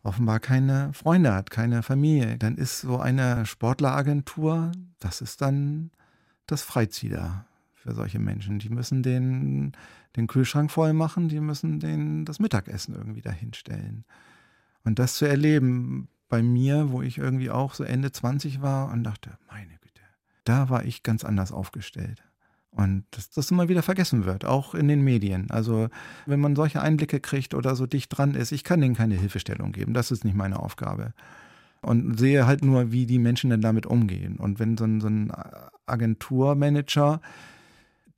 [0.03, 2.37] offenbar keine Freunde hat, keine Familie.
[2.37, 5.91] Dann ist so eine Sportleragentur, das ist dann
[6.45, 8.59] das Freizieher für solche Menschen.
[8.59, 9.73] Die müssen den,
[10.15, 14.05] den Kühlschrank voll machen, die müssen den, das Mittagessen irgendwie dahinstellen.
[14.83, 19.03] Und das zu erleben bei mir, wo ich irgendwie auch so Ende 20 war und
[19.03, 20.01] dachte, meine Güte,
[20.43, 22.23] da war ich ganz anders aufgestellt.
[22.77, 25.49] Und dass das immer wieder vergessen wird, auch in den Medien.
[25.49, 25.89] Also
[26.27, 29.71] wenn man solche Einblicke kriegt oder so dicht dran ist, ich kann denen keine Hilfestellung
[29.71, 29.95] geben.
[29.95, 31.13] Das ist nicht meine Aufgabe.
[31.81, 34.35] Und sehe halt nur, wie die Menschen denn damit umgehen.
[34.35, 35.31] Und wenn so ein, so ein
[35.87, 37.19] Agenturmanager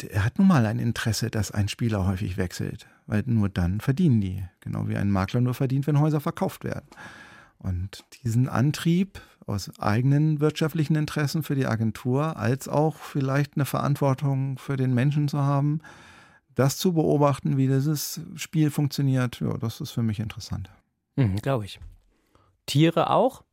[0.04, 4.22] er hat nun mal ein Interesse, dass ein Spieler häufig wechselt, weil nur dann verdienen
[4.22, 4.44] die.
[4.62, 6.88] Genau wie ein Makler nur verdient, wenn Häuser verkauft werden.
[7.58, 14.58] Und diesen Antrieb aus eigenen wirtschaftlichen Interessen für die Agentur, als auch vielleicht eine Verantwortung
[14.58, 15.82] für den Menschen zu haben,
[16.56, 20.70] das zu beobachten, wie dieses Spiel funktioniert, ja, das ist für mich interessant.
[21.16, 21.80] Mhm, Glaube ich.
[22.66, 23.44] Tiere auch?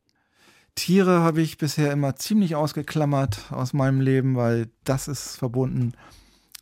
[0.75, 5.93] Tiere habe ich bisher immer ziemlich ausgeklammert aus meinem Leben, weil das ist verbunden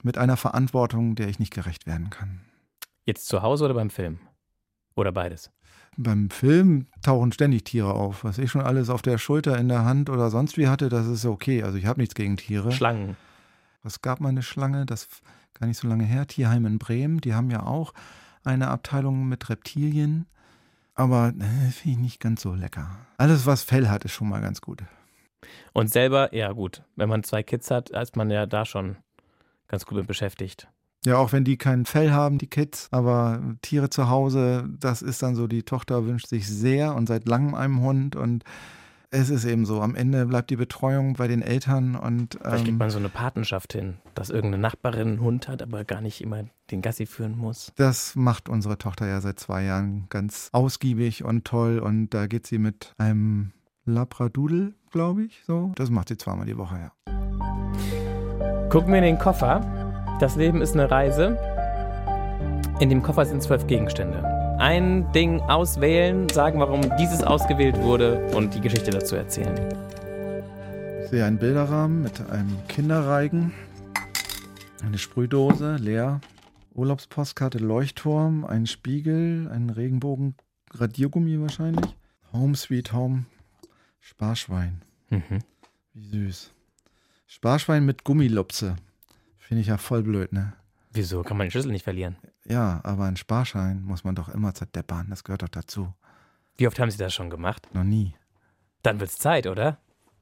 [0.04, 2.41] mit einer Verantwortung, der ich nicht gerecht werden kann.
[3.06, 4.19] Jetzt zu Hause oder beim Film?
[4.95, 5.52] Oder beides?
[5.98, 8.24] Beim Film tauchen ständig Tiere auf.
[8.24, 11.08] Was ich schon alles auf der Schulter, in der Hand oder sonst wie hatte, das
[11.08, 11.64] ist okay.
[11.64, 12.72] Also ich habe nichts gegen Tiere.
[12.72, 13.16] Schlangen.
[13.84, 15.08] Es gab mal eine Schlange, das
[15.54, 17.22] gar nicht so lange her, Tierheim in Bremen.
[17.22, 17.94] Die haben ja auch
[18.44, 20.26] eine Abteilung mit Reptilien.
[20.96, 22.90] Aber äh, finde ich nicht ganz so lecker.
[23.18, 24.84] Alles, was Fell hat, ist schon mal ganz gut.
[25.74, 28.98] Und selber, ja gut, wenn man zwei Kids hat, ist man ja da schon
[29.68, 30.68] ganz gut mit beschäftigt.
[31.06, 35.22] Ja, auch wenn die kein Fell haben, die Kids, aber Tiere zu Hause, das ist
[35.22, 38.44] dann so, die Tochter wünscht sich sehr und seit langem einen Hund und
[39.12, 42.38] es ist eben so, am Ende bleibt die Betreuung bei den Eltern und.
[42.41, 45.86] Vielleicht ähm, kriegt man so eine Patenschaft hin, dass irgendeine Nachbarin einen Hund hat, aber
[45.86, 47.72] gar nicht immer den Gassi führen muss.
[47.76, 52.48] Das macht unsere Tochter ja seit zwei Jahren ganz ausgiebig und toll und da geht
[52.48, 53.52] sie mit einem
[53.86, 55.72] Labradudel, glaube ich, so.
[55.76, 56.91] Das macht sie zweimal die Woche, ja.
[58.70, 59.85] Gucken wir in den Koffer.
[60.19, 61.38] Das Leben ist eine Reise.
[62.80, 64.23] In dem Koffer sind zwölf Gegenstände.
[64.60, 69.54] Ein Ding auswählen, sagen, warum dieses ausgewählt wurde und die Geschichte dazu erzählen.
[71.04, 73.51] Ich sehe einen Bilderrahmen mit einem Kinderreigen,
[74.86, 76.21] eine Sprühdose, leer,
[76.73, 80.36] Urlaubspostkarte, Leuchtturm, ein Spiegel, ein Regenbogen,
[80.73, 81.93] Radiergummi wahrscheinlich,
[82.32, 83.25] Home Sweet Home,
[83.99, 84.82] Sparschwein.
[85.10, 85.39] Mhm.
[85.93, 86.54] Wie süß.
[87.28, 88.78] Sparschwein mit Gummilupse.
[89.48, 90.54] Finde ich ja voll blöd, ne?
[90.92, 91.22] Wieso?
[91.22, 92.18] Kann man den Schlüssel nicht verlieren?
[92.46, 95.06] Ja, aber ein Sparschein muss man doch immer zerdeppern.
[95.12, 95.94] Das gehört doch dazu.
[96.58, 97.68] Wie oft haben Sie das schon gemacht?
[97.72, 98.16] Noch nie.
[98.82, 99.78] Dann wird's Zeit, oder?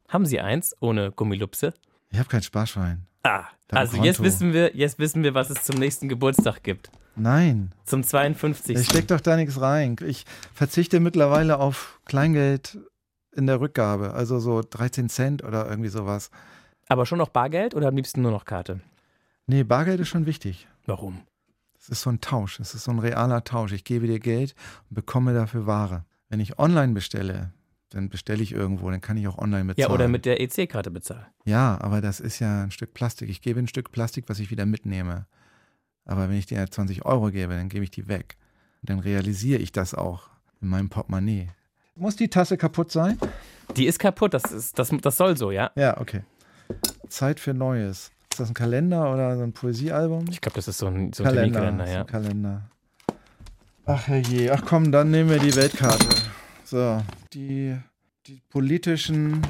[0.10, 1.74] Haben Sie eins ohne Gummilupse?
[2.10, 3.08] Ich habe kein Sparschwein.
[3.24, 6.92] Ah, also jetzt wissen wir, jetzt wissen wir, was es zum nächsten Geburtstag gibt.
[7.16, 7.72] Nein.
[7.86, 8.78] Zum 52.
[8.78, 9.96] Ich steck doch da nichts rein.
[10.06, 12.78] Ich verzichte mittlerweile auf Kleingeld
[13.32, 16.30] in der Rückgabe, also so 13 Cent oder irgendwie sowas.
[16.90, 18.82] Aber schon noch Bargeld oder am liebsten nur noch Karte?
[19.46, 20.68] Nee, Bargeld ist schon wichtig.
[20.86, 21.22] Warum?
[21.78, 23.74] Es ist so ein Tausch, es ist so ein realer Tausch.
[23.74, 24.56] Ich gebe dir Geld
[24.90, 26.06] und bekomme dafür Ware.
[26.30, 27.52] Wenn ich online bestelle,
[27.90, 29.90] dann bestelle ich irgendwo, dann kann ich auch online bezahlen.
[29.90, 31.26] Ja, oder mit der EC-Karte bezahlen.
[31.44, 33.30] Ja, aber das ist ja ein Stück Plastik.
[33.30, 35.28] Ich gebe ein Stück Plastik, was ich wieder mitnehme.
[36.06, 38.38] Aber wenn ich dir 20 Euro gebe, dann gebe ich die weg.
[38.82, 40.30] Und dann realisiere ich das auch
[40.62, 41.50] in meinem Portemonnaie.
[41.96, 43.20] Muss die Tasse kaputt sein?
[43.76, 45.72] Die ist kaputt, das, ist, das, das soll so, ja?
[45.76, 46.24] Ja, okay.
[47.10, 48.13] Zeit für Neues.
[48.34, 50.26] Ist das ein Kalender oder so ein Poesiealbum?
[50.32, 52.04] Ich glaube, das ist so ein, so ein Kalender, Kalender, ja.
[52.04, 52.62] Kalender.
[53.86, 56.08] Ach herrje, ach komm, dann nehmen wir die Weltkarte.
[56.64, 57.78] So, die,
[58.26, 59.46] die politischen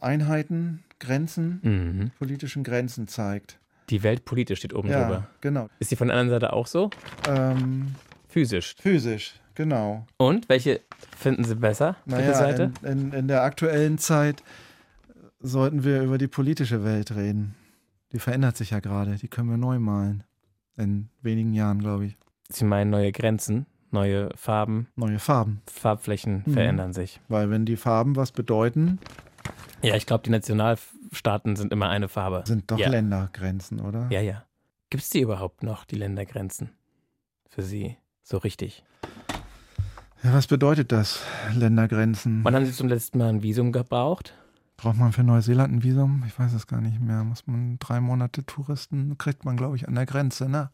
[0.00, 2.10] Einheiten, Grenzen, mhm.
[2.18, 3.60] politischen Grenzen zeigt.
[3.88, 5.28] Die Welt politisch steht oben ja, drüber.
[5.40, 5.68] genau.
[5.78, 6.90] Ist die von der anderen Seite auch so?
[7.28, 7.94] Ähm,
[8.26, 8.74] Physisch.
[8.80, 10.08] physisch, genau.
[10.16, 10.80] Und welche
[11.16, 11.94] finden Sie besser?
[12.04, 12.72] Welche Naja, Seite?
[12.82, 14.42] in, in, in der aktuellen Zeit
[15.38, 17.54] sollten wir über die politische Welt reden.
[18.12, 19.16] Die verändert sich ja gerade.
[19.16, 20.22] Die können wir neu malen.
[20.76, 22.16] In wenigen Jahren, glaube ich.
[22.48, 25.62] Sie meinen neue Grenzen, neue Farben, Neue Farben.
[25.66, 26.52] Farbflächen Mhm.
[26.52, 27.20] verändern sich.
[27.28, 28.98] Weil wenn die Farben was bedeuten,
[29.82, 32.44] Ja, ich glaube, die Nationalstaaten sind immer eine Farbe.
[32.46, 32.88] sind doch Ja.
[32.88, 34.08] Ländergrenzen, oder?
[34.10, 34.44] Ja, ja.
[34.90, 36.70] Gibt es die überhaupt noch, die Ländergrenzen?
[37.48, 38.84] Für Sie so richtig?
[40.22, 41.20] Ja, was bedeutet das,
[41.54, 42.40] Ländergrenzen?
[42.44, 44.34] Wann haben Sie zum letzten Mal ein Visum gebraucht?
[44.76, 46.22] Braucht man für Neuseeland ein Visum?
[46.26, 47.24] Ich weiß es gar nicht mehr.
[47.24, 50.70] Muss man drei Monate Touristen, kriegt man, glaube ich, an der Grenze, ne?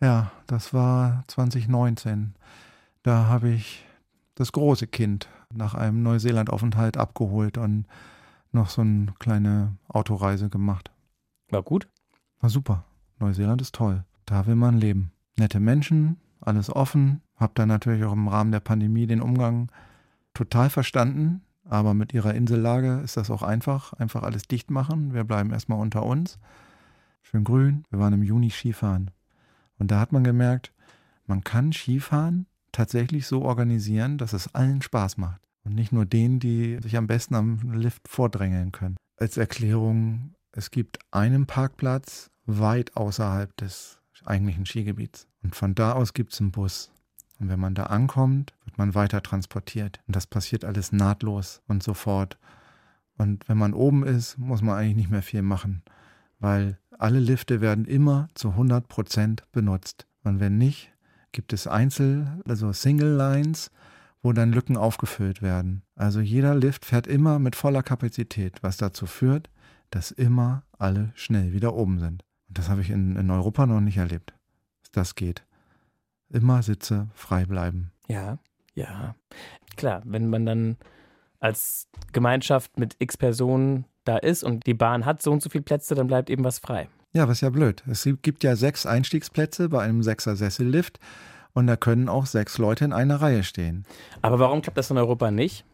[0.00, 2.34] Ja, das war 2019.
[3.02, 3.84] Da habe ich
[4.34, 7.86] das große Kind nach einem Neuseeland-Aufenthalt abgeholt und
[8.50, 10.90] noch so eine kleine Autoreise gemacht.
[11.50, 11.88] War gut?
[12.40, 12.84] War super.
[13.18, 14.04] Neuseeland ist toll.
[14.26, 15.12] Da will man leben.
[15.36, 17.20] Nette Menschen, alles offen.
[17.36, 19.70] Hab da natürlich auch im Rahmen der Pandemie den Umgang
[20.34, 21.42] total verstanden.
[21.64, 23.94] Aber mit ihrer Insellage ist das auch einfach.
[23.94, 25.14] Einfach alles dicht machen.
[25.14, 26.38] Wir bleiben erstmal unter uns.
[27.22, 27.84] Schön grün.
[27.90, 29.10] Wir waren im Juni Skifahren.
[29.78, 30.72] Und da hat man gemerkt,
[31.26, 35.40] man kann Skifahren tatsächlich so organisieren, dass es allen Spaß macht.
[35.64, 38.96] Und nicht nur denen, die sich am besten am Lift vordrängeln können.
[39.16, 45.26] Als Erklärung, es gibt einen Parkplatz weit außerhalb des eigentlichen Skigebiets.
[45.42, 46.90] Und von da aus gibt es einen Bus.
[47.44, 50.00] Und wenn man da ankommt, wird man weiter transportiert.
[50.06, 52.38] Und das passiert alles nahtlos und sofort.
[53.18, 55.82] Und wenn man oben ist, muss man eigentlich nicht mehr viel machen,
[56.38, 60.06] weil alle Lifte werden immer zu 100 Prozent benutzt.
[60.22, 60.90] Und wenn nicht,
[61.32, 63.70] gibt es Einzel-, also Single Lines,
[64.22, 65.82] wo dann Lücken aufgefüllt werden.
[65.96, 69.50] Also jeder Lift fährt immer mit voller Kapazität, was dazu führt,
[69.90, 72.24] dass immer alle schnell wieder oben sind.
[72.48, 74.32] Und das habe ich in, in Europa noch nicht erlebt,
[74.80, 75.44] dass das geht.
[76.34, 77.92] Immer Sitze frei bleiben.
[78.08, 78.38] Ja,
[78.74, 79.14] ja.
[79.76, 80.76] Klar, wenn man dann
[81.40, 85.64] als Gemeinschaft mit x Personen da ist und die Bahn hat so und so viele
[85.64, 86.88] Plätze, dann bleibt eben was frei.
[87.12, 87.82] Ja, was ja blöd.
[87.88, 90.98] Es gibt ja sechs Einstiegsplätze bei einem Sechser-Sessellift
[91.52, 93.84] und da können auch sechs Leute in einer Reihe stehen,
[94.20, 95.64] Aber warum klappt das in Europa nicht?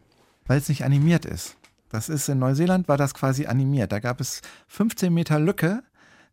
[0.47, 1.55] weil es nicht animiert ist.
[1.89, 3.91] Das ist in Neuseeland war das quasi animiert.
[3.91, 5.81] Da gab es 15 Meter Lücke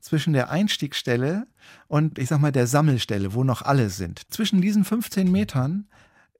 [0.01, 1.47] zwischen der Einstiegsstelle
[1.87, 4.23] und ich sag mal der Sammelstelle, wo noch alle sind.
[4.33, 5.89] Zwischen diesen 15 Metern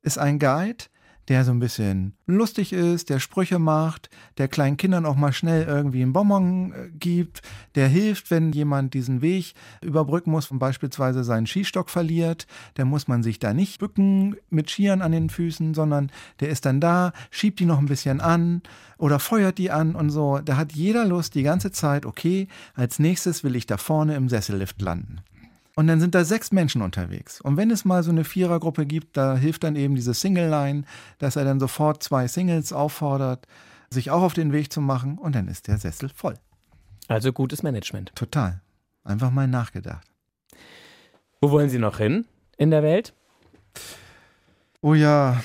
[0.03, 0.85] ist ein Guide,
[1.29, 5.65] der so ein bisschen lustig ist, der Sprüche macht, der kleinen Kindern auch mal schnell
[5.65, 7.43] irgendwie einen Bonbon äh, gibt,
[7.75, 13.09] der hilft, wenn jemand diesen Weg überbrücken muss und beispielsweise seinen Skistock verliert, der muss
[13.09, 16.11] man sich da nicht bücken mit Skiern an den Füßen, sondern
[16.41, 18.63] der ist dann da, schiebt die noch ein bisschen an
[18.97, 20.39] oder feuert die an und so.
[20.39, 24.29] Da hat jeder Lust die ganze Zeit, okay, als nächstes will ich da vorne im
[24.29, 25.21] Sessellift landen.
[25.79, 27.41] Und dann sind da sechs Menschen unterwegs.
[27.41, 30.83] Und wenn es mal so eine Vierergruppe gibt, da hilft dann eben diese Single-Line,
[31.21, 33.47] dass er dann sofort zwei Singles auffordert,
[33.89, 35.19] sich auch auf den Weg zu machen.
[35.19, 36.35] Und dann ist der Sessel voll.
[37.07, 38.11] Also gutes Management.
[38.17, 38.61] Total.
[39.05, 40.05] Einfach mal nachgedacht.
[41.41, 42.25] Wo wollen Sie noch hin
[42.57, 43.15] in der Welt?
[44.81, 45.45] Oh ja,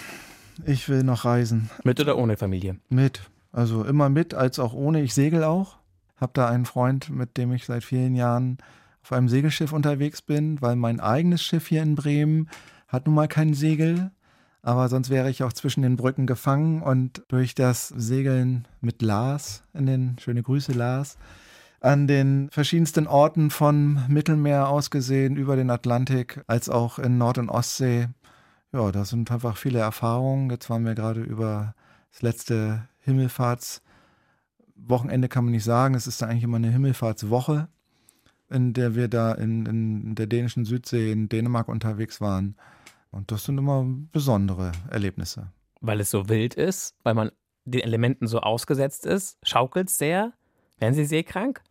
[0.66, 1.70] ich will noch reisen.
[1.84, 2.78] Mit oder ohne Familie?
[2.90, 3.22] Mit.
[3.52, 5.04] Also immer mit, als auch ohne.
[5.04, 5.78] Ich segel auch.
[6.18, 8.58] Hab da einen Freund, mit dem ich seit vielen Jahren
[9.04, 12.50] auf einem Segelschiff unterwegs bin, weil mein eigenes Schiff hier in Bremen
[12.88, 14.12] hat nun mal kein Segel.
[14.62, 19.64] Aber sonst wäre ich auch zwischen den Brücken gefangen und durch das Segeln mit Lars
[19.74, 21.18] in den, schöne Grüße Lars,
[21.82, 27.40] an den verschiedensten Orten von Mittelmeer aus gesehen, über den Atlantik, als auch in Nord-
[27.40, 28.08] und Ostsee.
[28.72, 30.50] Ja, das sind einfach viele Erfahrungen.
[30.50, 31.76] Jetzt waren wir gerade über
[32.14, 35.94] das letzte Himmelfahrtswochenende, kann man nicht sagen.
[35.94, 37.68] Es ist eigentlich immer eine Himmelfahrtswoche,
[38.50, 42.56] in der wir da in, in der dänischen Südsee in Dänemark unterwegs waren.
[43.12, 45.52] Und das sind immer besondere Erlebnisse.
[45.82, 47.32] Weil es so wild ist, weil man
[47.66, 50.34] den Elementen so ausgesetzt ist, schaukelt es sehr.
[50.80, 51.62] Werden Sie seekrank?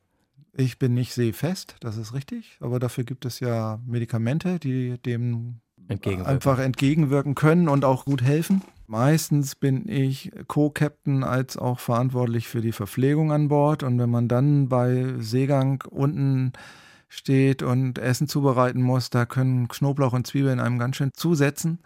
[0.55, 5.61] Ich bin nicht seefest, das ist richtig, aber dafür gibt es ja Medikamente, die dem
[5.89, 8.63] einfach entgegenwirken können und auch gut helfen.
[8.93, 13.83] Meistens bin ich Co-Captain als auch verantwortlich für die Verpflegung an Bord.
[13.83, 16.53] Und wenn man dann bei Seegang unten
[17.09, 21.79] steht und Essen zubereiten muss, da können Knoblauch und Zwiebeln einem ganz schön zusetzen.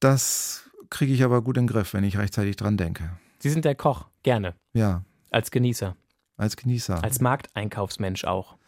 [0.00, 3.10] Das kriege ich aber gut in den Griff, wenn ich rechtzeitig dran denke.
[3.38, 4.54] Sie sind der Koch, gerne.
[4.74, 5.96] Ja, Als Genießer,
[6.36, 7.02] als Genießer.
[7.02, 8.58] als Markteinkaufsmensch auch.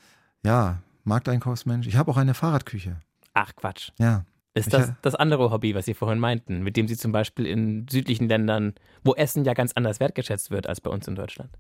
[0.43, 1.87] ja, Markteinkaufsmensch.
[1.87, 2.97] Ich habe auch eine Fahrradküche.
[3.35, 3.91] Ach Quatsch.
[3.99, 7.47] Ja, Ist das das andere Hobby, was Sie vorhin meinten, mit dem Sie zum Beispiel
[7.47, 11.51] in südlichen Ländern, wo Essen ja ganz anders wertgeschätzt wird als bei uns in Deutschland?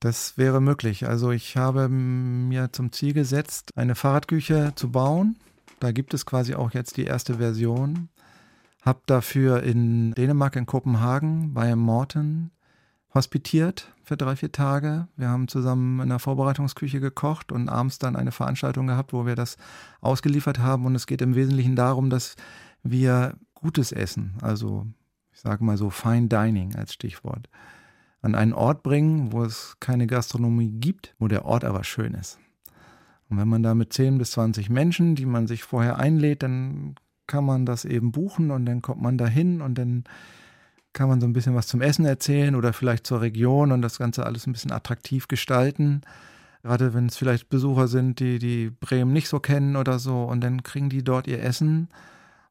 [0.00, 1.06] Das wäre möglich.
[1.06, 5.38] Also ich habe mir zum Ziel gesetzt, eine Fahrradküche zu bauen.
[5.80, 8.10] Da gibt es quasi auch jetzt die erste Version.
[8.82, 12.50] Hab dafür in Dänemark, in Kopenhagen bei Morten
[13.14, 15.08] hospitiert für drei, vier Tage.
[15.16, 19.34] Wir haben zusammen in der Vorbereitungsküche gekocht und abends dann eine Veranstaltung gehabt, wo wir
[19.34, 19.56] das
[20.00, 20.86] ausgeliefert haben.
[20.86, 22.36] Und es geht im Wesentlichen darum, dass
[22.84, 24.86] wir gutes Essen, also
[25.32, 27.48] ich sage mal so Fine Dining als Stichwort,
[28.22, 32.38] an einen Ort bringen, wo es keine Gastronomie gibt, wo der Ort aber schön ist.
[33.28, 36.94] Und wenn man da mit 10 bis 20 Menschen, die man sich vorher einlädt, dann
[37.26, 40.04] kann man das eben buchen und dann kommt man da hin und dann
[40.96, 43.98] kann man so ein bisschen was zum Essen erzählen oder vielleicht zur Region und das
[43.98, 46.00] Ganze alles ein bisschen attraktiv gestalten.
[46.62, 50.40] Gerade wenn es vielleicht Besucher sind, die, die Bremen nicht so kennen oder so und
[50.40, 51.88] dann kriegen die dort ihr Essen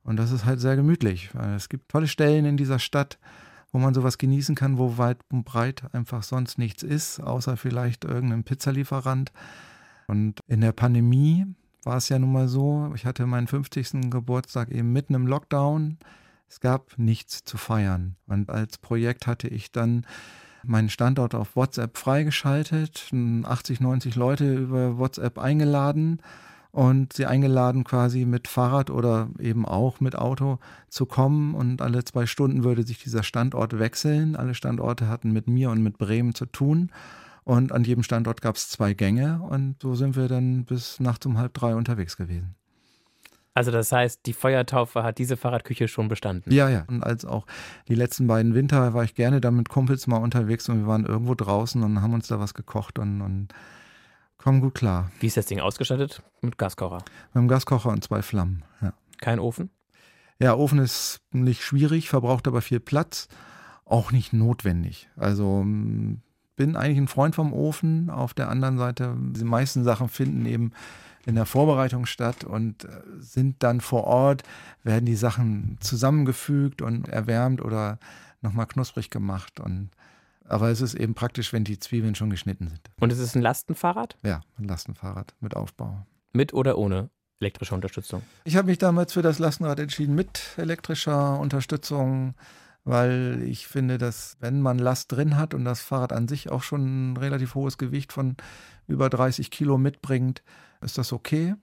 [0.03, 1.31] und das ist halt sehr gemütlich.
[1.55, 3.17] Es gibt tolle Stellen in dieser Stadt,
[3.71, 8.05] wo man sowas genießen kann, wo weit und breit einfach sonst nichts ist, außer vielleicht
[8.05, 9.33] irgendein Pizzalieferant.
[10.07, 11.47] Und in der Pandemie
[11.83, 14.11] war es ja nun mal so, ich hatte meinen 50.
[14.11, 15.97] Geburtstag eben mitten im Lockdown.
[16.47, 18.15] Es gab nichts zu feiern.
[18.27, 20.05] Und als Projekt hatte ich dann
[20.63, 26.21] meinen Standort auf WhatsApp freigeschaltet, 80, 90 Leute über WhatsApp eingeladen
[26.71, 31.55] und sie eingeladen, quasi mit Fahrrad oder eben auch mit Auto zu kommen.
[31.55, 34.35] Und alle zwei Stunden würde sich dieser Standort wechseln.
[34.35, 36.91] Alle Standorte hatten mit mir und mit Bremen zu tun.
[37.45, 39.41] Und an jedem Standort gab es zwei Gänge.
[39.41, 42.55] Und so sind wir dann bis nachts um halb drei unterwegs gewesen.
[43.55, 46.53] Also das heißt, die Feuertaufe hat diese Fahrradküche schon bestanden.
[46.53, 46.83] Ja, ja.
[46.87, 47.47] Und als auch
[47.87, 51.05] die letzten beiden Winter war ich gerne da mit Kumpels mal unterwegs und wir waren
[51.05, 53.53] irgendwo draußen und haben uns da was gekocht und, und
[54.45, 55.11] Kommen gut klar.
[55.19, 56.21] Wie ist das Ding ausgestattet?
[56.41, 57.03] Mit Gaskocher?
[57.29, 58.93] Mit einem Gaskocher und zwei Flammen, ja.
[59.19, 59.71] Kein Ofen?
[60.39, 63.27] Ja, Ofen ist nicht schwierig, verbraucht aber viel Platz.
[63.85, 65.09] Auch nicht notwendig.
[65.15, 66.21] Also mm,
[66.57, 68.11] bin eigentlich ein Freund vom Ofen.
[68.11, 70.73] Auf der anderen Seite, die meisten Sachen finden eben
[71.25, 74.43] in der Vorbereitung statt und äh, sind dann vor Ort,
[74.83, 77.99] werden die Sachen zusammengefügt und erwärmt oder
[78.41, 79.59] nochmal knusprig gemacht.
[79.59, 79.89] Und
[80.47, 82.81] aber es ist eben praktisch, wenn die Zwiebeln schon geschnitten sind.
[82.99, 84.15] Und es ist ein Lastenfahrrad?
[84.23, 86.05] Ja, ein Lastenfahrrad mit Aufbau.
[86.33, 87.09] Mit oder ohne
[87.39, 88.21] elektrische Unterstützung?
[88.43, 92.35] Ich habe mich damals für das Lastenrad entschieden mit elektrischer Unterstützung,
[92.83, 96.61] weil ich finde, dass wenn man Last drin hat und das Fahrrad an sich auch
[96.61, 98.35] schon ein relativ hohes Gewicht von
[98.87, 100.43] über 30 Kilo mitbringt,
[100.85, 101.55] ist das okay.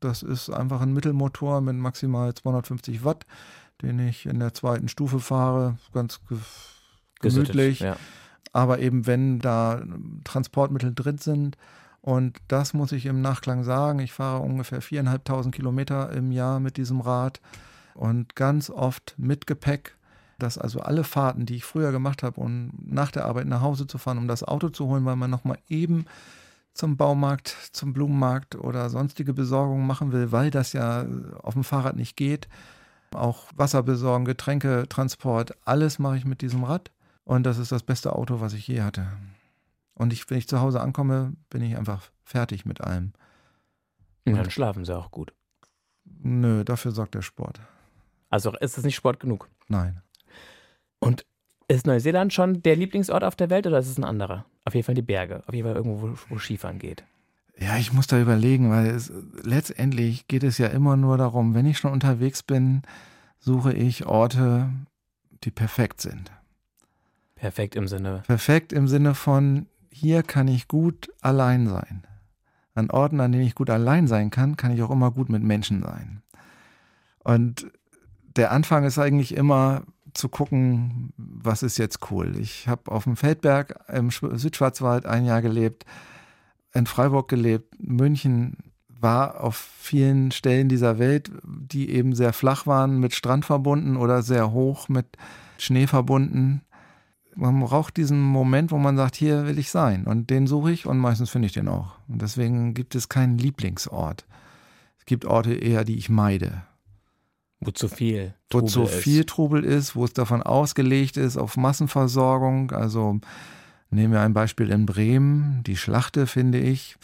[0.00, 3.26] Das ist einfach ein Mittelmotor mit maximal 250 Watt,
[3.82, 6.20] den ich in der zweiten Stufe fahre, ganz
[7.20, 7.80] gemütlich.
[7.80, 7.96] Ja
[8.52, 9.82] aber eben wenn da
[10.24, 11.56] Transportmittel drin sind.
[12.02, 13.98] Und das muss ich im Nachklang sagen.
[13.98, 17.40] Ich fahre ungefähr viereinhalbtausend Kilometer im Jahr mit diesem Rad
[17.94, 19.96] und ganz oft mit Gepäck,
[20.38, 23.86] dass also alle Fahrten, die ich früher gemacht habe, um nach der Arbeit nach Hause
[23.86, 26.06] zu fahren, um das Auto zu holen, weil man nochmal eben
[26.74, 31.06] zum Baumarkt, zum Blumenmarkt oder sonstige Besorgungen machen will, weil das ja
[31.42, 32.48] auf dem Fahrrad nicht geht.
[33.12, 36.90] Auch Wasser besorgen, Getränke, Transport, alles mache ich mit diesem Rad.
[37.24, 39.08] Und das ist das beste Auto, was ich je hatte.
[39.94, 43.12] Und ich, wenn ich zu Hause ankomme, bin ich einfach fertig mit allem.
[44.24, 45.32] Und dann schlafen sie auch gut.
[46.04, 47.60] Nö, dafür sorgt der Sport.
[48.28, 49.48] Also ist es nicht Sport genug?
[49.68, 50.02] Nein.
[51.00, 51.26] Und
[51.68, 54.44] ist Neuseeland schon der Lieblingsort auf der Welt oder ist es ein anderer?
[54.70, 57.02] Auf jeden Fall die Berge, auf jeden Fall irgendwo, wo, wo Skifahren geht.
[57.58, 61.66] Ja, ich muss da überlegen, weil es, letztendlich geht es ja immer nur darum, wenn
[61.66, 62.82] ich schon unterwegs bin,
[63.40, 64.70] suche ich Orte,
[65.42, 66.30] die perfekt sind.
[67.34, 68.22] Perfekt im Sinne.
[68.28, 72.04] Perfekt im Sinne von, hier kann ich gut allein sein.
[72.76, 75.42] An Orten, an denen ich gut allein sein kann, kann ich auch immer gut mit
[75.42, 76.22] Menschen sein.
[77.24, 77.66] Und
[78.36, 79.82] der Anfang ist eigentlich immer
[80.14, 82.36] zu gucken, was ist jetzt cool.
[82.38, 85.84] Ich habe auf dem Feldberg im Südschwarzwald ein Jahr gelebt,
[86.72, 88.56] in Freiburg gelebt, München
[88.88, 94.22] war auf vielen Stellen dieser Welt, die eben sehr flach waren, mit Strand verbunden oder
[94.22, 95.06] sehr hoch mit
[95.58, 96.62] Schnee verbunden
[97.40, 100.04] man braucht diesen Moment, wo man sagt, hier will ich sein.
[100.06, 101.96] Und den suche ich und meistens finde ich den auch.
[102.08, 104.26] Und deswegen gibt es keinen Lieblingsort.
[104.98, 106.62] Es gibt Orte eher, die ich meide.
[107.60, 111.56] Wo zu viel Trubel Wo zu viel Trubel ist, wo es davon ausgelegt ist auf
[111.56, 112.72] Massenversorgung.
[112.72, 113.20] Also
[113.90, 115.62] nehmen wir ein Beispiel in Bremen.
[115.66, 116.96] Die Schlachte, finde ich,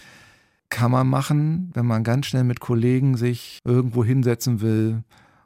[0.70, 5.02] kann man machen, wenn man ganz schnell mit Kollegen sich irgendwo hinsetzen will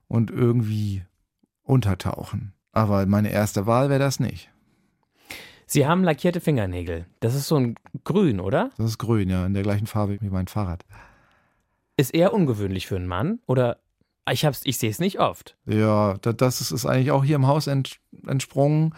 [0.07, 1.03] und irgendwie
[1.63, 2.53] untertauchen.
[2.73, 4.51] Aber meine erste Wahl wäre das nicht.
[5.67, 7.07] Sie haben lackierte Fingernägel.
[7.21, 8.71] Das ist so ein Grün, oder?
[8.77, 10.85] Das ist grün, ja, in der gleichen Farbe wie mein Fahrrad.
[11.97, 13.79] Ist eher ungewöhnlich für einen Mann oder
[14.33, 15.57] ich, ich sehe es nicht oft.
[15.67, 18.95] Ja, das ist eigentlich auch hier im Haus entsprungen.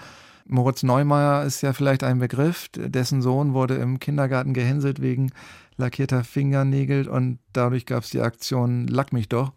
[0.46, 2.68] Moritz Neumeier ist ja vielleicht ein Begriff.
[2.74, 5.30] Dessen Sohn wurde im Kindergarten gehänselt wegen
[5.76, 9.52] lackierter Fingernägel und dadurch gab es die Aktion Lack mich doch,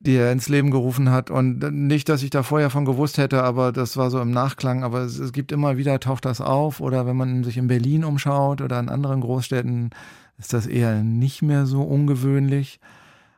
[0.00, 1.30] die er ins Leben gerufen hat.
[1.30, 4.84] Und nicht, dass ich da vorher von gewusst hätte, aber das war so im Nachklang.
[4.84, 6.80] Aber es, es gibt immer wieder, taucht das auf.
[6.80, 9.90] Oder wenn man sich in Berlin umschaut oder in anderen Großstädten,
[10.38, 12.80] ist das eher nicht mehr so ungewöhnlich.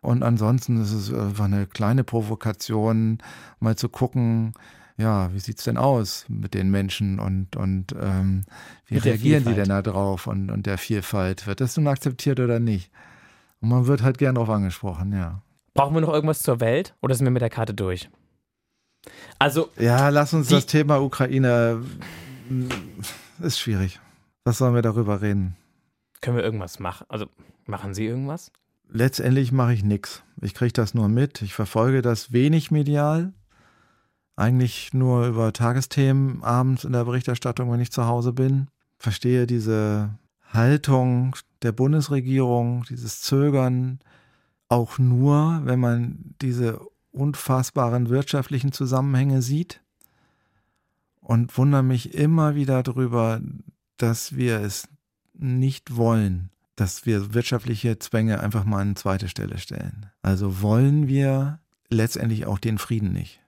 [0.06, 3.18] Und ansonsten ist es einfach eine kleine Provokation,
[3.58, 4.52] mal zu gucken,
[4.96, 8.44] ja, wie sieht es denn aus mit den Menschen und, und ähm,
[8.86, 11.48] wie reagieren die denn da drauf und, und der Vielfalt?
[11.48, 12.92] Wird das nun akzeptiert oder nicht?
[13.60, 15.42] Und man wird halt gern darauf angesprochen, ja.
[15.74, 18.08] Brauchen wir noch irgendwas zur Welt oder sind wir mit der Karte durch?
[19.40, 19.70] Also.
[19.76, 21.82] Ja, lass uns das Thema Ukraine.
[23.40, 23.98] Ist schwierig.
[24.44, 25.56] Was sollen wir darüber reden?
[26.20, 27.06] Können wir irgendwas machen?
[27.08, 27.26] Also,
[27.66, 28.52] machen Sie irgendwas?
[28.88, 30.22] Letztendlich mache ich nichts.
[30.40, 31.42] Ich kriege das nur mit.
[31.42, 33.32] Ich verfolge das wenig medial
[34.36, 38.68] eigentlich nur über Tagesthemen abends in der Berichterstattung, wenn ich zu Hause bin.
[38.98, 40.10] Verstehe diese
[40.52, 43.98] Haltung der Bundesregierung, dieses Zögern
[44.68, 46.80] auch nur, wenn man diese
[47.12, 49.80] unfassbaren wirtschaftlichen Zusammenhänge sieht
[51.20, 53.40] und wundere mich immer wieder darüber,
[53.96, 54.88] dass wir es
[55.32, 60.10] nicht wollen, dass wir wirtschaftliche Zwänge einfach mal an zweite Stelle stellen.
[60.22, 63.40] Also wollen wir letztendlich auch den Frieden nicht.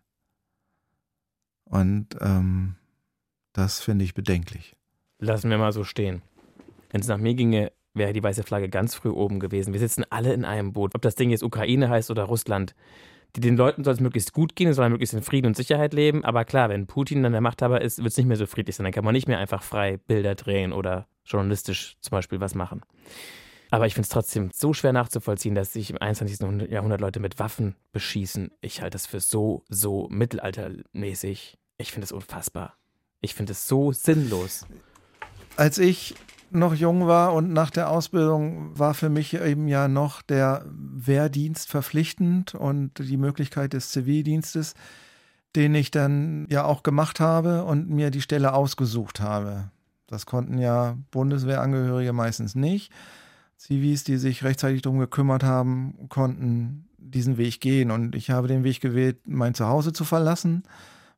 [1.65, 2.77] Und ähm,
[3.53, 4.77] das finde ich bedenklich.
[5.19, 6.23] Lassen wir mal so stehen.
[6.91, 9.75] Wenn es nach mir ginge, wäre die weiße Flagge ganz früh oben gewesen.
[9.75, 10.95] Wir sitzen alle in einem Boot.
[10.95, 12.75] Ob das Ding jetzt Ukraine heißt oder Russland.
[13.37, 16.25] Die, den Leuten soll es möglichst gut gehen, soll möglichst in Frieden und Sicherheit leben.
[16.25, 18.85] Aber klar, wenn Putin dann der Machthaber ist, wird es nicht mehr so friedlich sein.
[18.85, 22.83] Dann kann man nicht mehr einfach frei Bilder drehen oder journalistisch zum Beispiel was machen.
[23.71, 26.71] Aber ich finde es trotzdem so schwer nachzuvollziehen, dass sich im 21.
[26.71, 28.51] Jahrhundert Leute mit Waffen beschießen.
[28.63, 31.59] Ich halte das für so, so mittelaltermäßig.
[31.77, 32.77] Ich finde es unfassbar.
[33.21, 34.67] Ich finde es so sinnlos.
[35.57, 36.15] Als ich
[36.51, 41.69] noch jung war und nach der Ausbildung war für mich eben ja noch der Wehrdienst
[41.71, 44.75] verpflichtend und die Möglichkeit des Zivildienstes,
[45.57, 49.71] den ich dann ja auch gemacht habe und mir die Stelle ausgesucht habe.
[50.07, 52.93] Das konnten ja Bundeswehrangehörige meistens nicht.
[53.57, 57.91] Zivis, die sich rechtzeitig darum gekümmert haben, konnten diesen Weg gehen.
[57.91, 60.63] Und ich habe den Weg gewählt, mein Zuhause zu verlassen,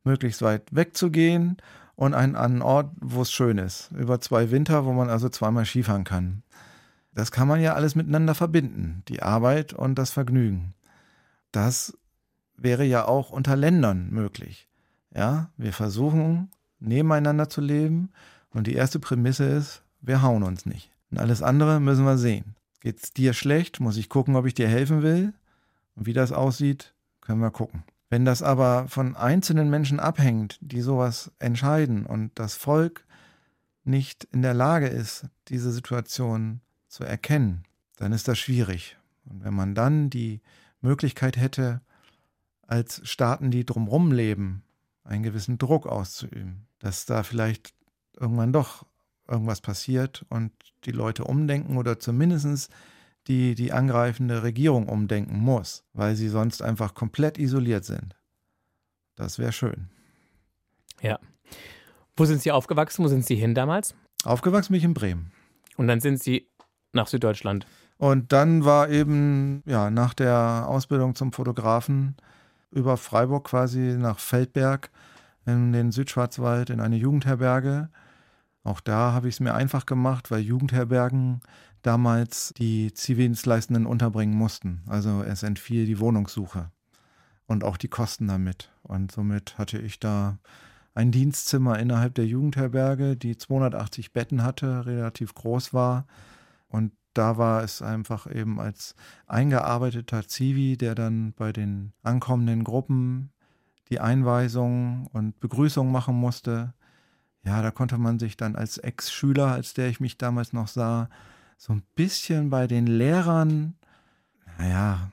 [0.05, 1.59] möglichst weit wegzugehen
[2.01, 3.90] und einen, einen Ort, wo es schön ist.
[3.92, 6.42] Über zwei Winter, wo man also zweimal Skifahren kann.
[7.12, 10.72] Das kann man ja alles miteinander verbinden, die Arbeit und das Vergnügen.
[11.53, 11.92] Das
[12.57, 14.66] wäre ja auch unter Ländern möglich.
[15.14, 18.12] Ja, wir versuchen nebeneinander zu leben
[18.48, 20.90] und die erste Prämisse ist, wir hauen uns nicht.
[21.11, 22.55] Und alles andere müssen wir sehen.
[22.80, 25.34] Geht's dir schlecht, muss ich gucken, ob ich dir helfen will.
[25.96, 27.82] Und wie das aussieht, können wir gucken.
[28.11, 33.06] Wenn das aber von einzelnen Menschen abhängt, die sowas entscheiden und das Volk
[33.84, 37.62] nicht in der Lage ist, diese Situation zu erkennen,
[37.96, 38.98] dann ist das schwierig.
[39.24, 40.40] Und wenn man dann die
[40.80, 41.82] Möglichkeit hätte,
[42.66, 44.64] als Staaten, die drumherum leben,
[45.04, 47.74] einen gewissen Druck auszuüben, dass da vielleicht
[48.18, 48.86] irgendwann doch
[49.28, 50.52] irgendwas passiert und
[50.84, 52.70] die Leute umdenken oder zumindest
[53.27, 58.16] die, die angreifende Regierung umdenken muss, weil sie sonst einfach komplett isoliert sind.
[59.16, 59.89] Das wäre schön.
[61.01, 61.18] Ja.
[62.16, 63.05] Wo sind Sie aufgewachsen?
[63.05, 63.95] Wo sind Sie hin damals?
[64.25, 65.33] Aufgewachsen bin ich in Bremen.
[65.77, 66.49] Und dann sind Sie
[66.93, 67.66] nach Süddeutschland.
[67.99, 72.16] Und dann war eben, ja, nach der Ausbildung zum Fotografen
[72.71, 74.91] über Freiburg quasi nach Feldberg
[75.47, 77.91] in den Südschwarzwald in eine Jugendherberge
[78.62, 81.41] auch da habe ich es mir einfach gemacht, weil Jugendherbergen
[81.83, 84.83] damals die Zivildienstleistenden unterbringen mussten.
[84.87, 86.70] Also es entfiel die Wohnungssuche
[87.47, 88.70] und auch die Kosten damit.
[88.83, 90.39] Und somit hatte ich da
[90.95, 96.07] ein Dienstzimmer innerhalb der Jugendherberge, die 280 Betten hatte, relativ groß war.
[96.68, 98.95] Und da war es einfach eben als
[99.26, 103.31] eingearbeiteter Zivi, der dann bei den ankommenden Gruppen
[103.89, 106.74] die Einweisung und Begrüßung machen musste
[107.45, 111.09] ja, da konnte man sich dann als Ex-Schüler, als der ich mich damals noch sah,
[111.61, 113.74] so ein bisschen bei den Lehrern,
[114.58, 115.11] naja,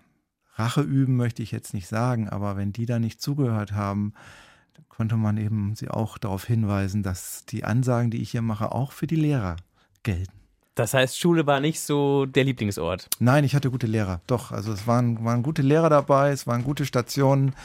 [0.56, 4.14] Rache üben möchte ich jetzt nicht sagen, aber wenn die da nicht zugehört haben,
[4.88, 8.94] konnte man eben sie auch darauf hinweisen, dass die Ansagen, die ich hier mache, auch
[8.94, 9.58] für die Lehrer
[10.04, 10.32] gelten.
[10.74, 13.10] Das heißt, Schule war nicht so der Lieblingsort.
[13.20, 14.22] Nein, ich hatte gute Lehrer.
[14.28, 17.56] Doch, also es waren, waren gute Lehrer dabei, es waren gute Stationen.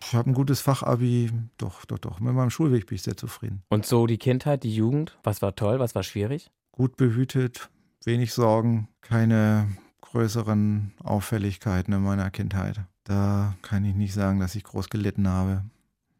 [0.00, 1.30] Ich habe ein gutes Fachabi.
[1.58, 2.18] Doch, doch, doch.
[2.18, 3.62] Mit meinem Schulweg bin ich sehr zufrieden.
[3.68, 6.50] Und so die Kindheit, die Jugend, was war toll, was war schwierig?
[6.72, 7.70] Gut behütet,
[8.06, 9.68] wenig Sorgen, keine
[10.00, 12.80] größeren Auffälligkeiten in meiner Kindheit.
[13.04, 15.64] Da kann ich nicht sagen, dass ich groß gelitten habe.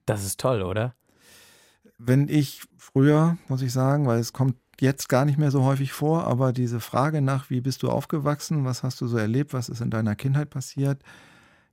[0.06, 0.94] Das ist toll, oder?
[1.98, 5.92] Wenn ich früher, muss ich sagen, weil es kommt jetzt gar nicht mehr so häufig
[5.92, 9.68] vor, aber diese Frage nach, wie bist du aufgewachsen, was hast du so erlebt, was
[9.68, 11.02] ist in deiner Kindheit passiert,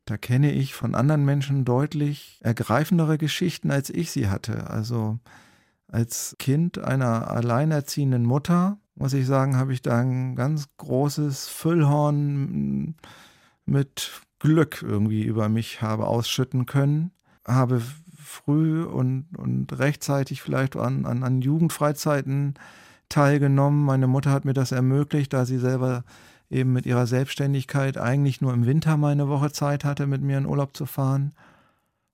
[0.05, 4.70] da kenne ich von anderen Menschen deutlich ergreifendere Geschichten, als ich sie hatte.
[4.70, 5.20] Also
[5.88, 12.95] als Kind einer alleinerziehenden Mutter, muss ich sagen, habe ich da ein ganz großes Füllhorn
[13.65, 17.11] mit Glück irgendwie über mich habe ausschütten können.
[17.47, 17.81] Habe
[18.21, 22.55] früh und, und rechtzeitig vielleicht an, an, an Jugendfreizeiten
[23.07, 23.85] teilgenommen.
[23.85, 26.03] Meine Mutter hat mir das ermöglicht, da sie selber
[26.49, 30.37] eben mit ihrer Selbstständigkeit eigentlich nur im Winter mal eine Woche Zeit hatte, mit mir
[30.37, 31.31] in Urlaub zu fahren.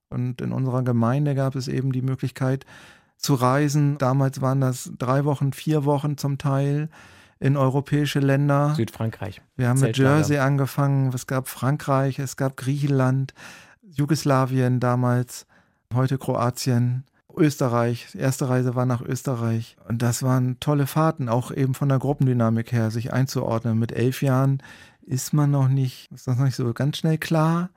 [0.10, 2.66] Und in unserer Gemeinde gab es eben die Möglichkeit
[3.18, 3.98] zu reisen.
[3.98, 6.90] Damals waren das drei Wochen, vier Wochen zum Teil
[7.40, 8.74] in europäische Länder.
[8.76, 9.42] Südfrankreich.
[9.56, 11.12] Wir haben mit Jersey angefangen.
[11.14, 13.34] Es gab Frankreich, es gab Griechenland,
[13.84, 15.46] Jugoslawien damals,
[15.94, 17.04] heute Kroatien.
[17.38, 18.08] Österreich.
[18.14, 19.76] Die erste Reise war nach Österreich.
[19.88, 23.78] Und das waren tolle Fahrten, auch eben von der Gruppendynamik her, sich einzuordnen.
[23.78, 24.64] Mit elf Jahren
[25.02, 27.70] ist man noch nicht, ist das noch nicht so ganz schnell klar.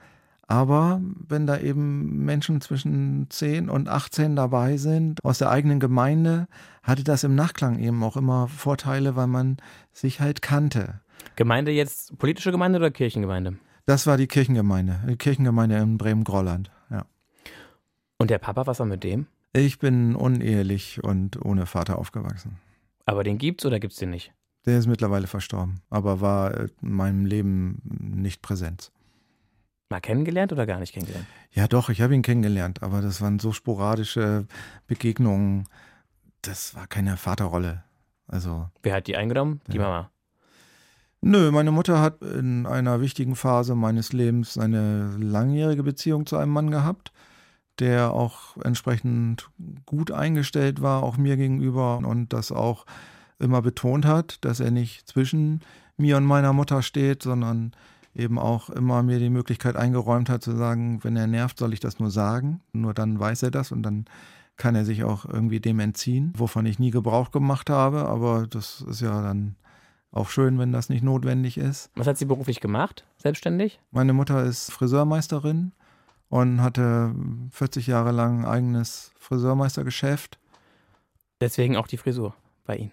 [0.50, 6.48] Aber wenn da eben Menschen zwischen 10 und 18 dabei sind, aus der eigenen Gemeinde,
[6.82, 9.58] hatte das im Nachklang eben auch immer Vorteile, weil man
[9.92, 11.00] sich halt kannte.
[11.36, 13.58] Gemeinde jetzt politische Gemeinde oder Kirchengemeinde?
[13.84, 17.04] Das war die Kirchengemeinde, die Kirchengemeinde in Bremen-Grolland, ja.
[18.16, 19.26] Und der Papa, was war mit dem?
[19.52, 22.56] Ich bin unehelich und ohne Vater aufgewachsen.
[23.04, 24.32] Aber den gibt's oder gibt's den nicht?
[24.64, 28.92] Der ist mittlerweile verstorben, aber war in meinem Leben nicht präsent.
[29.90, 31.26] Mal kennengelernt oder gar nicht kennengelernt?
[31.52, 34.46] Ja, doch, ich habe ihn kennengelernt, aber das waren so sporadische
[34.86, 35.66] Begegnungen.
[36.42, 37.84] Das war keine Vaterrolle.
[38.26, 38.68] Also.
[38.82, 39.60] Wer hat die eingenommen?
[39.68, 39.82] Die ja.
[39.82, 40.10] Mama.
[41.20, 46.52] Nö, meine Mutter hat in einer wichtigen Phase meines Lebens eine langjährige Beziehung zu einem
[46.52, 47.12] Mann gehabt
[47.78, 49.50] der auch entsprechend
[49.86, 52.86] gut eingestellt war, auch mir gegenüber und das auch
[53.38, 55.60] immer betont hat, dass er nicht zwischen
[55.96, 57.72] mir und meiner Mutter steht, sondern
[58.18, 61.80] eben auch immer mir die Möglichkeit eingeräumt hat zu sagen, wenn er nervt, soll ich
[61.80, 62.60] das nur sagen.
[62.72, 64.06] Nur dann weiß er das und dann
[64.56, 68.06] kann er sich auch irgendwie dem entziehen, wovon ich nie Gebrauch gemacht habe.
[68.06, 69.56] Aber das ist ja dann
[70.10, 71.90] auch schön, wenn das nicht notwendig ist.
[71.94, 73.04] Was hat sie beruflich gemacht?
[73.18, 73.80] Selbstständig?
[73.90, 75.72] Meine Mutter ist Friseurmeisterin
[76.28, 77.14] und hatte
[77.52, 80.38] 40 Jahre lang ein eigenes Friseurmeistergeschäft.
[81.40, 82.92] Deswegen auch die Frisur bei Ihnen.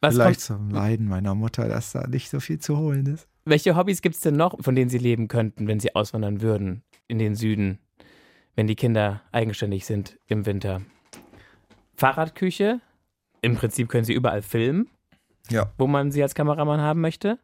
[0.00, 3.28] Was Vielleicht zum Leiden meiner Mutter, dass da nicht so viel zu holen ist.
[3.44, 6.82] Welche Hobbys gibt es denn noch, von denen Sie leben könnten, wenn Sie auswandern würden
[7.08, 7.78] in den Süden,
[8.54, 10.82] wenn die Kinder eigenständig sind im Winter?
[11.94, 12.80] Fahrradküche?
[13.42, 14.88] Im Prinzip können Sie überall filmen,
[15.48, 15.72] ja.
[15.78, 17.38] wo man Sie als Kameramann haben möchte.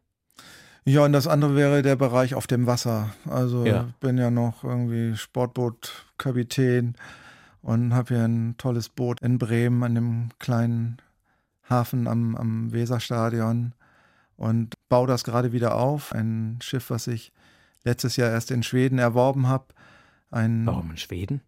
[0.84, 3.14] Ja, und das andere wäre der Bereich auf dem Wasser.
[3.28, 3.86] Also ja.
[3.88, 6.94] ich bin ja noch irgendwie Sportbootkapitän
[7.62, 10.98] und habe hier ein tolles Boot in Bremen an dem kleinen
[11.68, 13.72] Hafen am, am Weserstadion
[14.36, 16.12] und baue das gerade wieder auf.
[16.12, 17.32] Ein Schiff, was ich
[17.84, 19.66] letztes Jahr erst in Schweden erworben habe.
[20.30, 21.40] Warum in Schweden?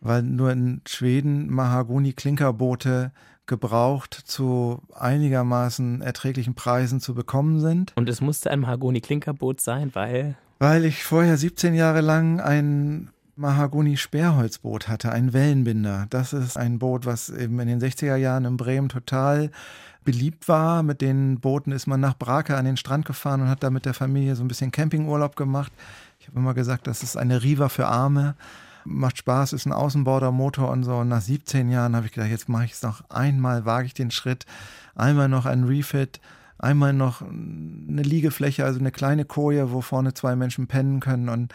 [0.00, 3.12] Weil nur in Schweden Mahagoni-Klinkerboote
[3.46, 7.92] gebraucht zu einigermaßen erträglichen Preisen zu bekommen sind.
[7.96, 10.36] Und es musste ein Mahagoni-Klinkerboot sein, weil?
[10.58, 16.06] Weil ich vorher 17 Jahre lang ein Mahagoni-Sperrholzboot hatte, ein Wellenbinder.
[16.10, 19.50] Das ist ein Boot, was eben in den 60er Jahren in Bremen total
[20.04, 20.82] beliebt war.
[20.82, 23.86] Mit den Booten ist man nach Brake an den Strand gefahren und hat da mit
[23.86, 25.72] der Familie so ein bisschen Campingurlaub gemacht.
[26.20, 28.34] Ich habe immer gesagt, das ist eine Riva für Arme
[28.84, 30.96] macht Spaß, ist ein Außenbordermotor und so.
[30.96, 33.94] Und nach 17 Jahren habe ich gedacht, jetzt mache ich es noch einmal, wage ich
[33.94, 34.46] den Schritt,
[34.94, 36.20] einmal noch ein Refit,
[36.58, 41.52] einmal noch eine Liegefläche, also eine kleine Koje, wo vorne zwei Menschen pennen können und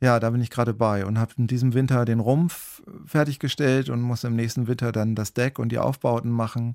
[0.00, 4.00] ja, da bin ich gerade bei und habe in diesem Winter den Rumpf fertiggestellt und
[4.00, 6.74] muss im nächsten Winter dann das Deck und die Aufbauten machen.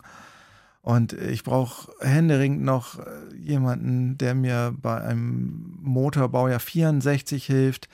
[0.82, 3.00] Und ich brauche händeringend noch
[3.38, 7.88] jemanden, der mir bei einem Motorbaujahr 64 hilft,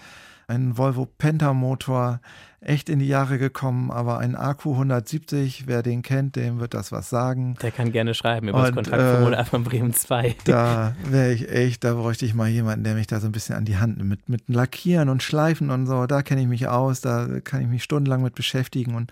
[0.48, 2.20] ein Volvo Penta-Motor,
[2.62, 6.92] echt in die Jahre gekommen, aber ein Akku 170, wer den kennt, dem wird das
[6.92, 7.56] was sagen.
[7.62, 10.36] Der kann gerne schreiben über das Kontaktformular äh, von Bremen 2.
[10.44, 13.56] Da wäre ich echt, da bräuchte ich mal jemanden, der mich da so ein bisschen
[13.56, 14.10] an die Hand nimmt.
[14.10, 17.68] Mit, mit Lackieren und Schleifen und so, da kenne ich mich aus, da kann ich
[17.68, 19.12] mich stundenlang mit beschäftigen und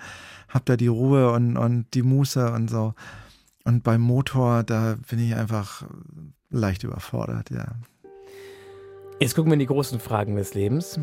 [0.49, 2.95] habe da die Ruhe und, und die Muße und so.
[3.63, 5.83] Und beim Motor, da bin ich einfach
[6.49, 7.65] leicht überfordert, ja.
[9.19, 10.99] Jetzt gucken wir in die großen Fragen des Lebens.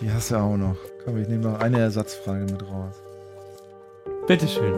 [0.00, 0.76] Die hast du auch noch.
[1.04, 3.02] Komm, ich nehme noch eine Ersatzfrage mit raus.
[4.26, 4.74] Bitteschön.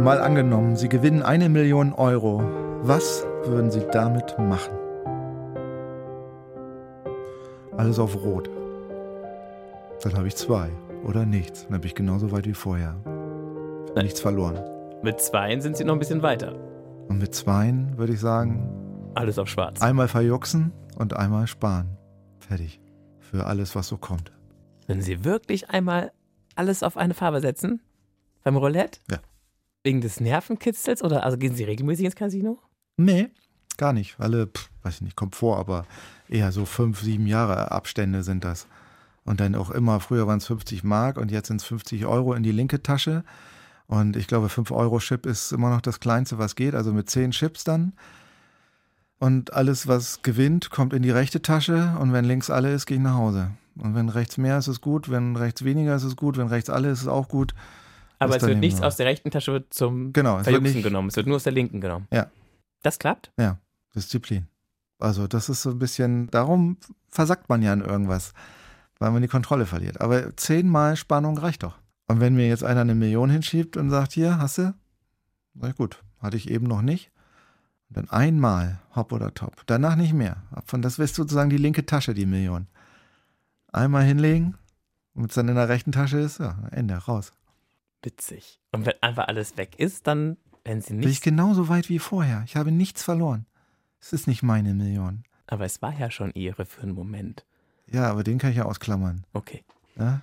[0.00, 2.42] Mal angenommen, Sie gewinnen eine Million Euro.
[2.82, 4.74] Was würden Sie damit machen?
[7.76, 8.48] Alles auf Rot.
[10.02, 10.70] Dann habe ich zwei.
[11.04, 11.66] oder nichts.
[11.68, 12.96] Dann bin ich genauso weit wie vorher.
[13.94, 14.58] Nichts verloren.
[15.02, 16.54] Mit zweien sind Sie noch ein bisschen weiter.
[17.08, 18.68] Und mit zweien würde ich sagen.
[19.14, 19.80] Alles auf schwarz.
[19.80, 21.96] Einmal verjuxen und einmal sparen.
[22.40, 22.80] Fertig.
[23.30, 24.32] Für alles, was so kommt.
[24.86, 26.12] Wenn Sie wirklich einmal
[26.54, 27.82] alles auf eine Farbe setzen?
[28.42, 29.00] Beim Roulette?
[29.10, 29.18] Ja.
[29.84, 32.58] Wegen des Nervenkitzels oder also gehen Sie regelmäßig ins Casino?
[32.96, 33.28] Nee,
[33.76, 34.16] gar nicht.
[34.18, 35.86] Alle, pff, weiß ich nicht, kommt vor, aber
[36.28, 38.66] eher so fünf, sieben Jahre Abstände sind das.
[39.24, 42.32] Und dann auch immer, früher waren es 50 Mark und jetzt sind es 50 Euro
[42.32, 43.24] in die linke Tasche.
[43.86, 47.64] Und ich glaube, 5-Euro-Chip ist immer noch das Kleinste, was geht, also mit 10 Chips
[47.64, 47.92] dann.
[49.18, 51.96] Und alles, was gewinnt, kommt in die rechte Tasche.
[51.98, 53.50] Und wenn links alle ist, gehe ich nach Hause.
[53.76, 55.10] Und wenn rechts mehr ist, ist es gut.
[55.10, 56.36] Wenn rechts weniger ist, ist es gut.
[56.36, 57.54] Wenn rechts alle ist, ist es auch gut.
[58.18, 61.08] Aber es wird nichts aus der rechten Tasche zum Genau, Verjuxen genommen.
[61.08, 62.08] Es wird nur aus der linken genommen.
[62.12, 62.26] Ja.
[62.82, 63.32] Das klappt?
[63.38, 63.58] Ja,
[63.94, 64.48] Disziplin.
[64.98, 66.76] Also das ist so ein bisschen, darum
[67.08, 68.32] versackt man ja in irgendwas,
[68.98, 70.00] weil man die Kontrolle verliert.
[70.00, 71.78] Aber zehnmal Spannung reicht doch.
[72.08, 74.74] Und wenn mir jetzt einer eine Million hinschiebt und sagt, hier, hast du?
[75.54, 77.12] Na gut, hatte ich eben noch nicht.
[77.88, 79.62] Und dann einmal, hopp oder top.
[79.66, 80.42] Danach nicht mehr.
[80.66, 82.66] Von das ist sozusagen die linke Tasche, die Million.
[83.72, 84.56] Einmal hinlegen,
[85.14, 87.32] und wenn es dann in der rechten Tasche ist, ja, Ende, raus.
[88.02, 88.60] Witzig.
[88.72, 91.22] Und wenn einfach alles weg ist, dann, wenn Sie Bin ich nicht.
[91.24, 92.42] genauso weit wie vorher.
[92.46, 93.46] Ich habe nichts verloren.
[94.00, 95.24] Es ist nicht meine Million.
[95.46, 97.44] Aber es war ja schon Ihre für einen Moment.
[97.90, 99.24] Ja, aber den kann ich ja ausklammern.
[99.32, 99.64] Okay.
[99.96, 100.20] Ja?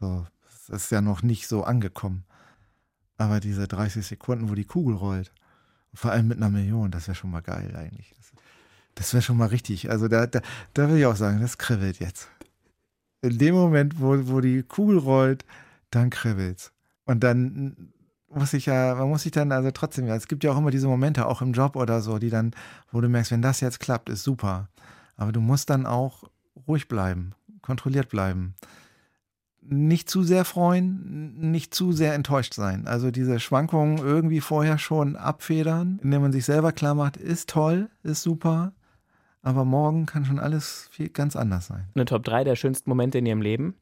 [0.00, 2.24] So, das ist ja noch nicht so angekommen.
[3.16, 5.32] Aber diese 30 Sekunden, wo die Kugel rollt,
[5.96, 8.14] vor allem mit einer Million, das wäre schon mal geil eigentlich.
[8.16, 8.32] Das,
[8.94, 9.90] das wäre schon mal richtig.
[9.90, 10.40] Also da, da,
[10.74, 12.28] da will ich auch sagen, das kribbelt jetzt.
[13.22, 15.44] In dem Moment, wo, wo die Kugel rollt,
[15.90, 16.72] dann kribbelt's.
[17.04, 17.92] Und dann
[18.28, 20.88] muss ich ja, man muss sich dann also trotzdem, es gibt ja auch immer diese
[20.88, 22.52] Momente, auch im Job oder so, die dann,
[22.92, 24.68] wo du merkst, wenn das jetzt klappt, ist super.
[25.16, 26.24] Aber du musst dann auch
[26.68, 27.32] ruhig bleiben,
[27.62, 28.54] kontrolliert bleiben
[29.68, 32.86] nicht zu sehr freuen, nicht zu sehr enttäuscht sein.
[32.86, 37.88] Also diese Schwankungen irgendwie vorher schon abfedern, indem man sich selber klar macht, ist toll,
[38.02, 38.72] ist super,
[39.42, 41.88] aber morgen kann schon alles viel ganz anders sein.
[41.94, 43.74] Eine Top 3 der schönsten Momente in Ihrem Leben?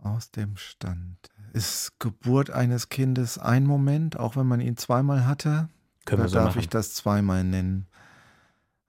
[0.00, 1.18] Aus dem Stand.
[1.52, 5.68] Ist Geburt eines Kindes ein Moment, auch wenn man ihn zweimal hatte?
[6.04, 6.60] Können wir Oder so darf machen.
[6.60, 7.86] ich das zweimal nennen?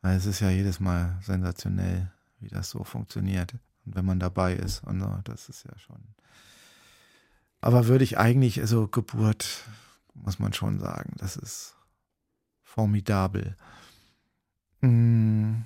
[0.02, 3.56] Weil es ist ja jedes Mal sensationell, wie das so funktioniert.
[3.94, 4.84] Wenn man dabei ist.
[4.84, 5.98] Und so, das ist ja schon.
[7.62, 9.64] Aber würde ich eigentlich, also Geburt,
[10.14, 11.76] muss man schon sagen, das ist
[12.64, 13.56] formidabel.
[14.82, 15.64] Mm,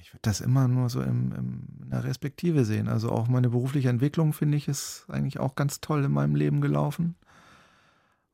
[0.00, 2.88] Ich würde das immer nur so im, im, in der Respektive sehen.
[2.88, 6.60] Also auch meine berufliche Entwicklung, finde ich, ist eigentlich auch ganz toll in meinem Leben
[6.60, 7.16] gelaufen.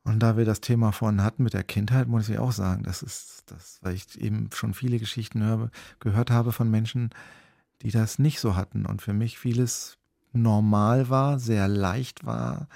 [0.03, 3.03] Und da wir das Thema vorhin hatten mit der Kindheit, muss ich auch sagen, das
[3.03, 7.11] ist das, weil ich eben schon viele Geschichten höre, gehört habe von Menschen,
[7.81, 9.97] die das nicht so hatten und für mich vieles
[10.31, 12.67] normal war, sehr leicht war,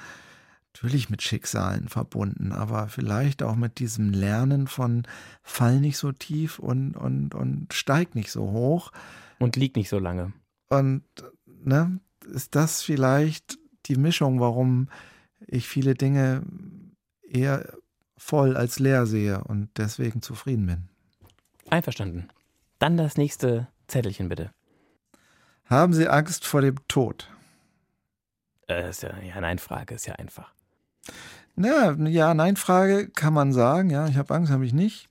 [0.74, 5.04] natürlich mit Schicksalen verbunden, aber vielleicht auch mit diesem Lernen von
[5.44, 8.92] fall nicht so tief und, und, und steig nicht so hoch.
[9.40, 10.34] Und liegt nicht so lange.
[10.70, 11.04] Und
[11.46, 12.00] ne,
[12.32, 14.90] ist das vielleicht die Mischung, warum
[15.46, 16.44] ich viele Dinge
[17.22, 17.74] eher
[18.18, 20.90] voll als leer sehe und deswegen zufrieden bin.
[21.70, 22.30] Einverstanden.
[22.80, 24.52] Dann das nächste Zettelchen bitte.
[25.66, 27.30] Haben Sie Angst vor dem Tod?
[28.68, 30.54] Äh, ist ja, ja, nein, Frage ist ja einfach.
[31.56, 33.90] Ja, eine Ja-Nein-Frage kann man sagen.
[33.92, 35.08] Ja, ich habe Angst, habe ich nicht.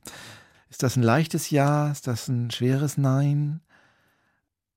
[0.71, 1.91] Ist das ein leichtes Ja?
[1.91, 3.61] Ist das ein schweres Nein?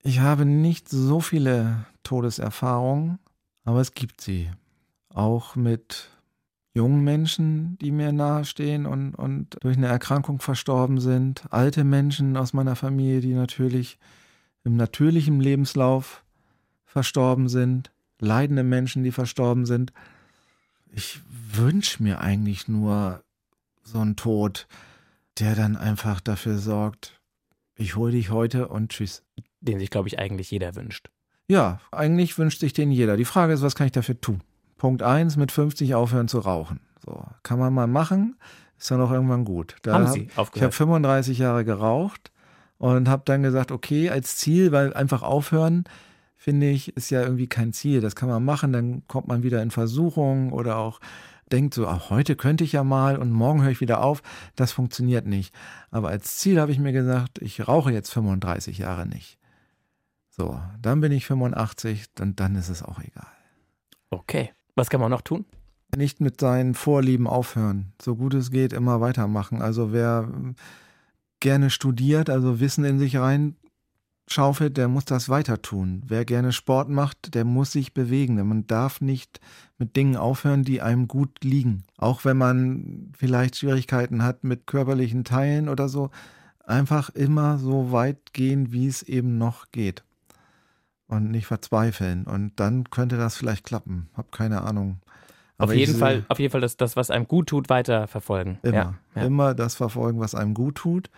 [0.03, 3.17] Ich habe nicht so viele Todeserfahrungen,
[3.63, 4.51] aber es gibt sie.
[5.09, 6.11] Auch mit
[6.75, 11.45] jungen Menschen, die mir nahestehen und, und durch eine Erkrankung verstorben sind.
[11.49, 13.97] Alte Menschen aus meiner Familie, die natürlich
[14.65, 16.23] im natürlichen Lebenslauf
[16.85, 17.91] verstorben sind.
[18.19, 19.93] Leidende Menschen, die verstorben sind.
[20.91, 21.19] Ich
[21.53, 23.23] wünsche mir eigentlich nur
[23.83, 24.67] so einen Tod,
[25.39, 27.19] der dann einfach dafür sorgt,
[27.77, 29.21] ich hole dich heute und tschüss.
[29.59, 31.09] Den sich, glaube ich, eigentlich jeder wünscht.
[31.47, 33.17] Ja, eigentlich wünscht sich den jeder.
[33.17, 34.41] Die Frage ist, was kann ich dafür tun?
[34.77, 36.79] Punkt 1, mit 50 aufhören zu rauchen.
[37.05, 38.37] So, kann man mal machen,
[38.77, 39.75] ist dann auch irgendwann gut.
[39.81, 40.73] Da Haben hab- Sie Ich habe aufgehört?
[40.73, 42.31] 35 Jahre geraucht
[42.77, 45.85] und habe dann gesagt, okay, als Ziel, weil einfach aufhören,
[46.35, 48.01] finde ich, ist ja irgendwie kein Ziel.
[48.01, 50.99] Das kann man machen, dann kommt man wieder in Versuchung oder auch
[51.51, 54.21] denkt so, ach, heute könnte ich ja mal und morgen höre ich wieder auf.
[54.55, 55.53] Das funktioniert nicht.
[55.91, 59.37] Aber als Ziel habe ich mir gesagt, ich rauche jetzt 35 Jahre nicht.
[60.29, 63.27] So, dann bin ich 85 und dann ist es auch egal.
[64.09, 64.51] Okay.
[64.75, 65.45] Was kann man noch tun?
[65.95, 67.93] Nicht mit seinen Vorlieben aufhören.
[68.01, 69.61] So gut es geht, immer weitermachen.
[69.61, 70.27] Also wer
[71.39, 73.55] gerne studiert, also Wissen in sich rein
[74.27, 76.01] schaufelt, der muss das weiter tun.
[76.05, 78.35] Wer gerne Sport macht, der muss sich bewegen.
[78.47, 79.39] Man darf nicht
[79.77, 81.83] mit Dingen aufhören, die einem gut liegen.
[81.97, 86.09] Auch wenn man vielleicht Schwierigkeiten hat mit körperlichen Teilen oder so.
[86.65, 90.03] Einfach immer so weit gehen, wie es eben noch geht.
[91.07, 92.25] Und nicht verzweifeln.
[92.25, 94.09] Und dann könnte das vielleicht klappen.
[94.15, 95.01] Hab keine Ahnung.
[95.57, 98.59] Aber auf jeden Fall, auf jeden Fall das, das, was einem gut tut, weiter verfolgen.
[98.61, 98.75] Immer.
[98.75, 99.21] Ja, ja.
[99.23, 101.09] Immer das verfolgen, was einem gut tut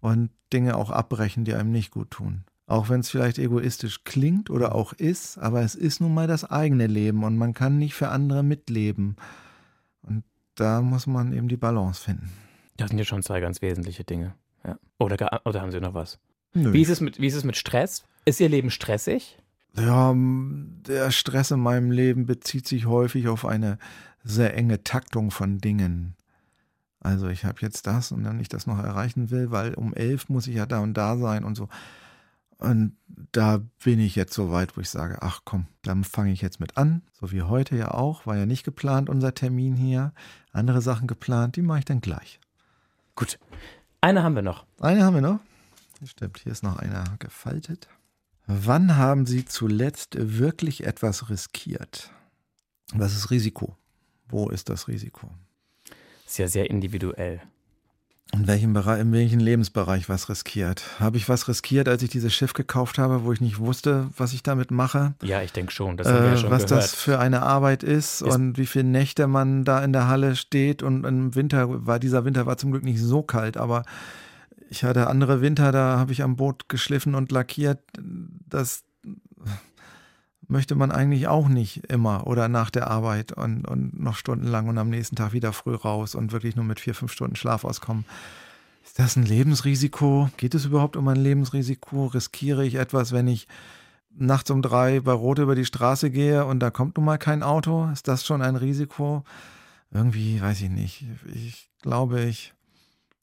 [0.00, 2.44] und Dinge auch abbrechen, die einem nicht gut tun.
[2.66, 6.50] Auch wenn es vielleicht egoistisch klingt oder auch ist, aber es ist nun mal das
[6.50, 9.16] eigene Leben und man kann nicht für andere mitleben.
[10.00, 10.24] Und
[10.54, 12.32] da muss man eben die Balance finden.
[12.78, 14.34] Das sind ja schon zwei ganz wesentliche Dinge.
[14.64, 14.78] Ja.
[14.98, 16.18] Oder, oder haben Sie noch was?
[16.54, 16.72] Nö.
[16.72, 18.04] Wie ist, es mit, wie ist es mit Stress?
[18.24, 19.38] Ist Ihr Leben stressig?
[19.76, 23.78] Ja, der Stress in meinem Leben bezieht sich häufig auf eine
[24.22, 26.14] sehr enge Taktung von Dingen.
[27.00, 30.28] Also ich habe jetzt das und wenn ich das noch erreichen will, weil um elf
[30.28, 31.68] muss ich ja da und da sein und so.
[32.56, 32.96] Und
[33.32, 36.60] da bin ich jetzt so weit, wo ich sage, ach komm, dann fange ich jetzt
[36.60, 37.02] mit an.
[37.12, 40.14] So wie heute ja auch, war ja nicht geplant unser Termin hier.
[40.52, 42.40] Andere Sachen geplant, die mache ich dann gleich.
[43.16, 43.38] Gut.
[44.00, 44.64] Eine haben wir noch.
[44.80, 45.40] Eine haben wir noch.
[46.04, 47.88] Stimmt, hier ist noch einer gefaltet.
[48.46, 52.10] Wann haben Sie zuletzt wirklich etwas riskiert?
[52.92, 53.76] Was ist Risiko?
[54.28, 55.30] Wo ist das Risiko?
[56.26, 57.40] ist ja sehr individuell.
[58.32, 60.82] In welchem, Bereich, in welchem Lebensbereich was riskiert?
[60.98, 64.32] Habe ich was riskiert, als ich dieses Schiff gekauft habe, wo ich nicht wusste, was
[64.32, 65.14] ich damit mache?
[65.22, 65.96] Ja, ich denke schon.
[65.96, 66.84] Das haben wir ja schon was gehört.
[66.84, 70.34] das für eine Arbeit ist, ist und wie viele Nächte man da in der Halle
[70.34, 70.82] steht.
[70.82, 73.84] Und im Winter war dieser Winter war zum Glück nicht so kalt, aber
[74.70, 77.80] ich hatte andere Winter, da habe ich am Boot geschliffen und lackiert.
[78.48, 78.84] Das
[80.48, 84.78] möchte man eigentlich auch nicht immer oder nach der Arbeit und, und noch stundenlang und
[84.78, 88.04] am nächsten Tag wieder früh raus und wirklich nur mit vier, fünf Stunden Schlaf auskommen.
[88.84, 90.28] Ist das ein Lebensrisiko?
[90.36, 92.06] Geht es überhaupt um ein Lebensrisiko?
[92.06, 93.48] Riskiere ich etwas, wenn ich
[94.16, 97.42] nachts um drei bei Rot über die Straße gehe und da kommt nun mal kein
[97.42, 97.88] Auto?
[97.92, 99.24] Ist das schon ein Risiko?
[99.90, 101.04] Irgendwie weiß ich nicht.
[101.32, 102.53] Ich glaube, ich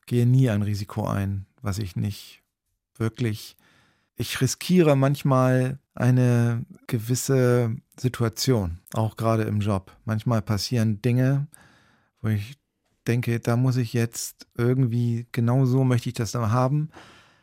[0.05, 2.41] gehe nie ein Risiko ein, was ich nicht
[2.97, 3.55] wirklich
[4.21, 9.91] ich riskiere manchmal eine gewisse Situation, auch gerade im Job.
[10.05, 11.47] Manchmal passieren Dinge,
[12.21, 12.57] wo ich
[13.07, 16.91] denke, da muss ich jetzt irgendwie, genau so möchte ich das dann haben,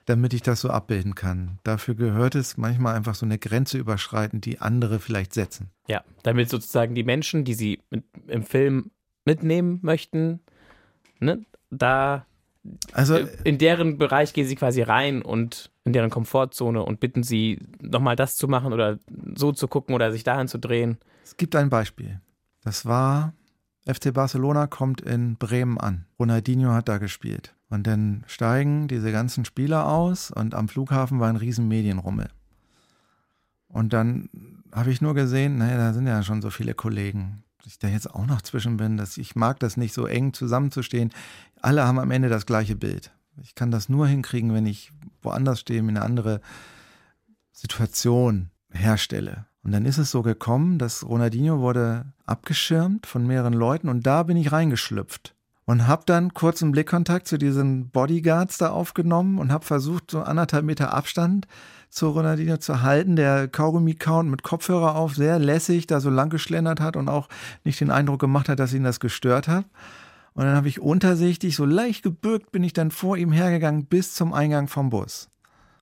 [0.07, 1.59] damit ich das so abbilden kann.
[1.65, 5.71] Dafür gehört es manchmal einfach so eine Grenze überschreiten, die andere vielleicht setzen.
[5.89, 8.93] Ja, damit sozusagen die Menschen, die sie mit, im Film
[9.25, 10.41] mitnehmen möchten,
[11.19, 12.25] ne, da
[12.93, 17.61] also, in deren Bereich gehen sie quasi rein und in deren Komfortzone und bitten sie,
[17.81, 18.99] nochmal das zu machen oder
[19.35, 20.99] so zu gucken oder sich dahin zu drehen.
[21.25, 22.21] Es gibt ein Beispiel.
[22.62, 23.33] Das war,
[23.87, 26.07] FC Barcelona kommt in Bremen an.
[26.19, 27.55] Ronaldinho hat da gespielt.
[27.71, 32.29] Und dann steigen diese ganzen Spieler aus und am Flughafen war ein riesen Medienrummel.
[33.69, 34.31] Und dann
[34.73, 38.12] habe ich nur gesehen, naja, da sind ja schon so viele Kollegen ich da jetzt
[38.12, 41.12] auch noch zwischen bin, dass ich mag das nicht so eng zusammenzustehen.
[41.61, 43.12] Alle haben am Ende das gleiche Bild.
[43.43, 44.93] Ich kann das nur hinkriegen, wenn ich
[45.23, 46.41] woanders stehe, mir eine andere
[47.53, 49.47] Situation herstelle.
[49.62, 54.23] Und dann ist es so gekommen, dass Ronaldinho wurde abgeschirmt von mehreren Leuten und da
[54.23, 55.35] bin ich reingeschlüpft
[55.69, 60.64] und habe dann kurzen Blickkontakt zu diesen Bodyguards da aufgenommen und habe versucht, so anderthalb
[60.64, 61.47] Meter Abstand
[61.91, 66.81] zu Ronaldinho zu halten, der Kaugummi-Count mit Kopfhörer auf, sehr lässig da so lang geschlendert
[66.81, 67.29] hat und auch
[67.64, 69.66] nicht den Eindruck gemacht hat, dass ihn das gestört hat.
[70.33, 74.14] Und dann habe ich untersichtig, so leicht gebürgt, bin ich dann vor ihm hergegangen bis
[74.14, 75.29] zum Eingang vom Bus.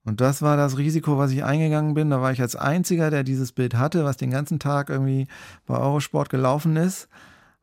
[0.04, 2.10] Und das war das Risiko, was ich eingegangen bin.
[2.10, 5.28] Da war ich als einziger, der dieses Bild hatte, was den ganzen Tag irgendwie
[5.64, 7.08] bei Eurosport gelaufen ist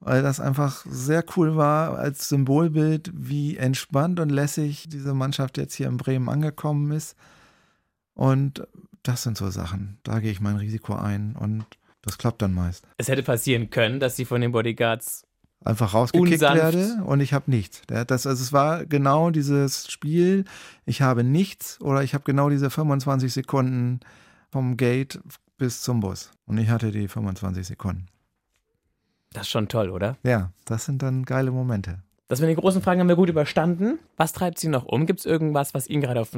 [0.03, 5.75] weil das einfach sehr cool war als Symbolbild, wie entspannt und lässig diese Mannschaft jetzt
[5.75, 7.15] hier in Bremen angekommen ist.
[8.13, 8.67] Und
[9.01, 9.97] das sind so Sachen.
[10.03, 11.65] Da gehe ich mein Risiko ein und
[12.01, 12.85] das klappt dann meist.
[12.97, 15.25] Es hätte passieren können, dass sie von den Bodyguards
[15.63, 16.61] einfach rausgekickt unsanft.
[16.61, 17.81] werde und ich habe nichts.
[17.87, 20.43] Das, also es war genau dieses Spiel,
[20.85, 24.01] ich habe nichts oder ich habe genau diese 25 Sekunden
[24.51, 25.19] vom Gate
[25.57, 26.31] bis zum Bus.
[26.45, 28.07] Und ich hatte die 25 Sekunden.
[29.33, 30.17] Das ist schon toll, oder?
[30.23, 31.99] Ja, das sind dann geile Momente.
[32.27, 33.99] Das mit den großen Fragen haben wir gut überstanden.
[34.17, 35.05] Was treibt Sie noch um?
[35.05, 36.29] Gibt es irgendwas, was Ihnen gerade auf,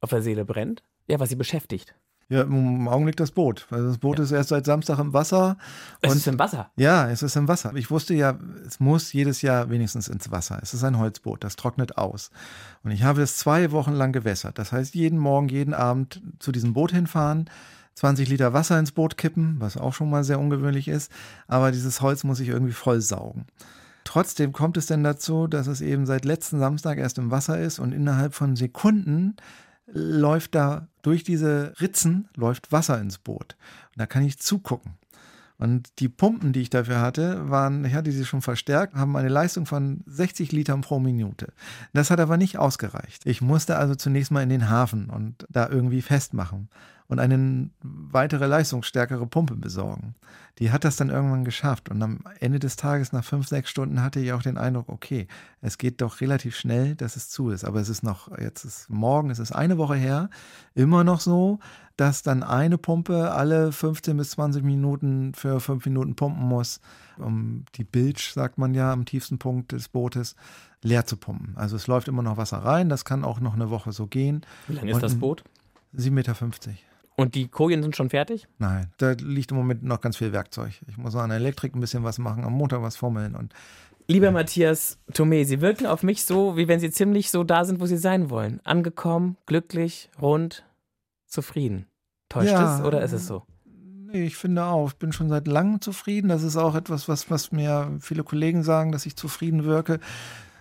[0.00, 0.82] auf der Seele brennt?
[1.06, 1.94] Ja, was Sie beschäftigt?
[2.28, 3.66] Ja, im Augenblick das Boot.
[3.70, 4.24] Also das Boot ja.
[4.24, 5.58] ist erst seit Samstag im Wasser.
[6.00, 6.70] Es ist im Wasser?
[6.76, 7.72] Ja, es ist im Wasser.
[7.74, 10.58] Ich wusste ja, es muss jedes Jahr wenigstens ins Wasser.
[10.62, 12.30] Es ist ein Holzboot, das trocknet aus.
[12.82, 14.58] Und ich habe es zwei Wochen lang gewässert.
[14.58, 17.50] Das heißt, jeden Morgen, jeden Abend zu diesem Boot hinfahren,
[17.94, 21.10] 20 Liter Wasser ins Boot kippen, was auch schon mal sehr ungewöhnlich ist.
[21.46, 23.46] Aber dieses Holz muss ich irgendwie voll saugen.
[24.04, 27.78] Trotzdem kommt es denn dazu, dass es eben seit letzten Samstag erst im Wasser ist
[27.78, 29.36] und innerhalb von Sekunden
[29.86, 33.56] läuft da durch diese Ritzen, läuft Wasser ins Boot.
[33.94, 34.94] Und da kann ich zugucken.
[35.56, 39.28] Und die Pumpen, die ich dafür hatte, waren, ich hatte sie schon verstärkt, haben eine
[39.28, 41.52] Leistung von 60 Litern pro Minute.
[41.92, 43.24] Das hat aber nicht ausgereicht.
[43.24, 46.68] Ich musste also zunächst mal in den Hafen und da irgendwie festmachen
[47.08, 50.14] und eine weitere leistungsstärkere Pumpe besorgen.
[50.58, 54.02] Die hat das dann irgendwann geschafft und am Ende des Tages, nach fünf, sechs Stunden,
[54.02, 55.26] hatte ich auch den Eindruck, okay,
[55.60, 57.64] es geht doch relativ schnell, dass es zu ist.
[57.64, 60.30] Aber es ist noch, jetzt ist morgen, es ist eine Woche her,
[60.74, 61.58] immer noch so,
[61.96, 66.80] dass dann eine Pumpe alle 15 bis 20 Minuten für fünf Minuten pumpen muss,
[67.18, 70.36] um die Bilge, sagt man ja, am tiefsten Punkt des Bootes
[70.82, 71.56] leer zu pumpen.
[71.56, 74.44] Also es läuft immer noch Wasser rein, das kann auch noch eine Woche so gehen.
[74.68, 75.44] Wie lang ist das Boot?
[75.96, 76.34] 7,50 Meter.
[77.16, 78.48] Und die Kojen sind schon fertig?
[78.58, 80.80] Nein, da liegt im Moment noch ganz viel Werkzeug.
[80.88, 83.52] Ich muss an der Elektrik ein bisschen was machen, am Motor was fummeln und
[84.06, 87.80] Lieber Matthias Thome, Sie wirken auf mich so, wie wenn Sie ziemlich so da sind,
[87.80, 88.60] wo Sie sein wollen.
[88.62, 90.62] Angekommen, glücklich, rund,
[91.26, 91.86] zufrieden.
[92.28, 93.44] Täuscht ja, es oder ist es so?
[93.64, 94.88] Nee, ich finde auch.
[94.88, 96.28] Ich bin schon seit langem zufrieden.
[96.28, 100.00] Das ist auch etwas, was, was mir viele Kollegen sagen, dass ich zufrieden wirke.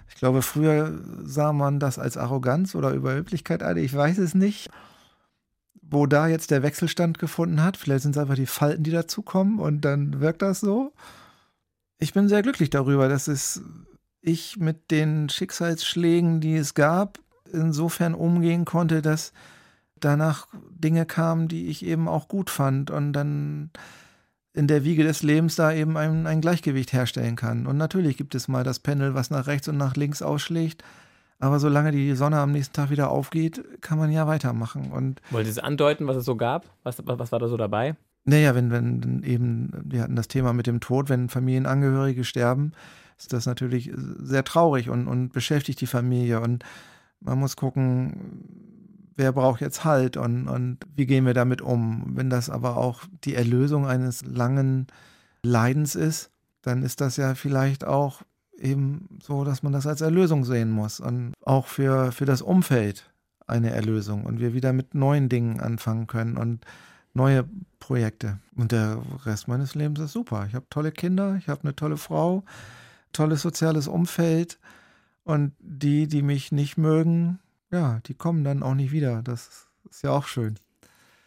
[0.08, 3.76] Ich glaube, früher sah man das als Arroganz oder Überheblichkeit an.
[3.76, 4.70] Ich weiß es nicht
[5.94, 7.78] wo da jetzt der Wechselstand gefunden hat.
[7.78, 10.94] Vielleicht sind es einfach die Falten, die dazukommen und dann wirkt das so.
[12.00, 13.62] Ich bin sehr glücklich darüber, dass es
[14.22, 17.20] ich mit den Schicksalsschlägen, die es gab,
[17.52, 19.34] insofern umgehen konnte, dass
[20.00, 23.70] danach Dinge kamen, die ich eben auch gut fand und dann
[24.54, 27.66] in der Wiege des Lebens da eben ein, ein Gleichgewicht herstellen kann.
[27.66, 30.84] Und natürlich gibt es mal das Pendel, was nach rechts und nach links ausschlägt.
[31.44, 34.94] Aber solange die Sonne am nächsten Tag wieder aufgeht, kann man ja weitermachen.
[34.94, 36.70] Und Wollt ihr es andeuten, was es so gab?
[36.84, 37.98] Was, was war da so dabei?
[38.24, 42.72] Naja, wenn, wenn eben, wir hatten das Thema mit dem Tod, wenn Familienangehörige sterben,
[43.18, 46.40] ist das natürlich sehr traurig und, und beschäftigt die Familie.
[46.40, 46.64] Und
[47.20, 48.46] man muss gucken,
[49.18, 52.14] wer braucht jetzt Halt und, und wie gehen wir damit um.
[52.16, 54.88] Wenn das aber auch die Erlösung eines langen
[55.42, 56.32] Leidens ist,
[56.62, 58.22] dann ist das ja vielleicht auch
[58.58, 63.12] eben so, dass man das als Erlösung sehen muss und auch für, für das Umfeld
[63.48, 66.66] eine Erlösung und wir wieder mit neuen Dingen anfangen können und
[67.14, 67.48] neue
[67.80, 68.40] Projekte.
[68.56, 70.46] Und der Rest meines Lebens ist super.
[70.48, 72.44] Ich habe tolle Kinder, ich habe eine tolle Frau,
[73.12, 74.60] tolles soziales Umfeld
[75.24, 77.40] und die, die mich nicht mögen,
[77.72, 79.22] ja, die kommen dann auch nicht wieder.
[79.24, 80.56] Das ist ja auch schön.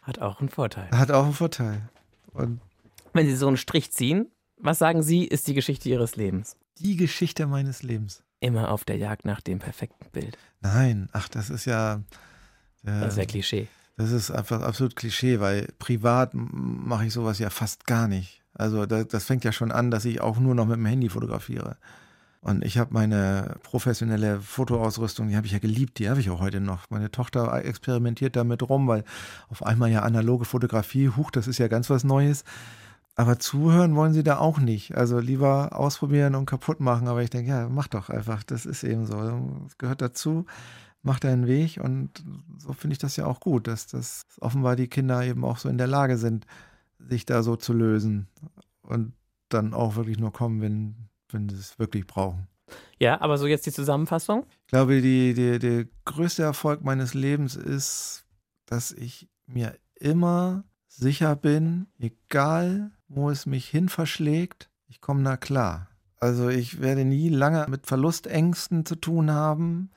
[0.01, 0.89] Hat auch einen Vorteil.
[0.91, 1.89] Hat auch einen Vorteil.
[2.33, 2.61] Und
[3.13, 6.55] Wenn Sie so einen Strich ziehen, was sagen Sie, ist die Geschichte Ihres Lebens?
[6.79, 8.23] Die Geschichte meines Lebens.
[8.39, 10.37] Immer auf der Jagd nach dem perfekten Bild.
[10.61, 12.03] Nein, ach, das ist ja.
[12.83, 13.67] Äh, das ist ja Klischee.
[13.97, 18.43] Das ist einfach absolut Klischee, weil privat mache ich sowas ja fast gar nicht.
[18.53, 21.09] Also das, das fängt ja schon an, dass ich auch nur noch mit dem Handy
[21.09, 21.77] fotografiere.
[22.41, 26.39] Und ich habe meine professionelle Fotoausrüstung, die habe ich ja geliebt, die habe ich auch
[26.39, 26.89] heute noch.
[26.89, 29.03] Meine Tochter experimentiert damit rum, weil
[29.49, 32.43] auf einmal ja analoge Fotografie, huch, das ist ja ganz was Neues.
[33.19, 34.95] Aber zuhören wollen sie da auch nicht.
[34.95, 37.07] Also lieber ausprobieren und kaputt machen.
[37.07, 38.43] Aber ich denke, ja, mach doch einfach.
[38.43, 39.15] Das ist eben so.
[39.63, 40.45] Das gehört dazu.
[41.01, 41.79] Mach deinen Weg.
[41.83, 42.23] Und
[42.59, 45.67] so finde ich das ja auch gut, dass das offenbar die Kinder eben auch so
[45.67, 46.45] in der Lage sind,
[46.99, 48.27] sich da so zu lösen.
[48.83, 49.13] Und
[49.49, 52.47] dann auch wirklich nur kommen, wenn, wenn sie es wirklich brauchen.
[52.99, 54.45] Ja, aber so jetzt die Zusammenfassung?
[54.65, 58.25] Ich glaube, die, die, der größte Erfolg meines Lebens ist,
[58.67, 65.37] dass ich mir immer sicher bin, egal wo es mich hin verschlägt, ich komme da
[65.37, 65.87] klar.
[66.19, 69.91] Also ich werde nie lange mit Verlustängsten zu tun haben,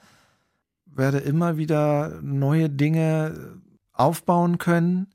[0.85, 3.61] werde immer wieder neue Dinge
[3.93, 5.09] aufbauen können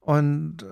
[0.00, 0.66] und äh,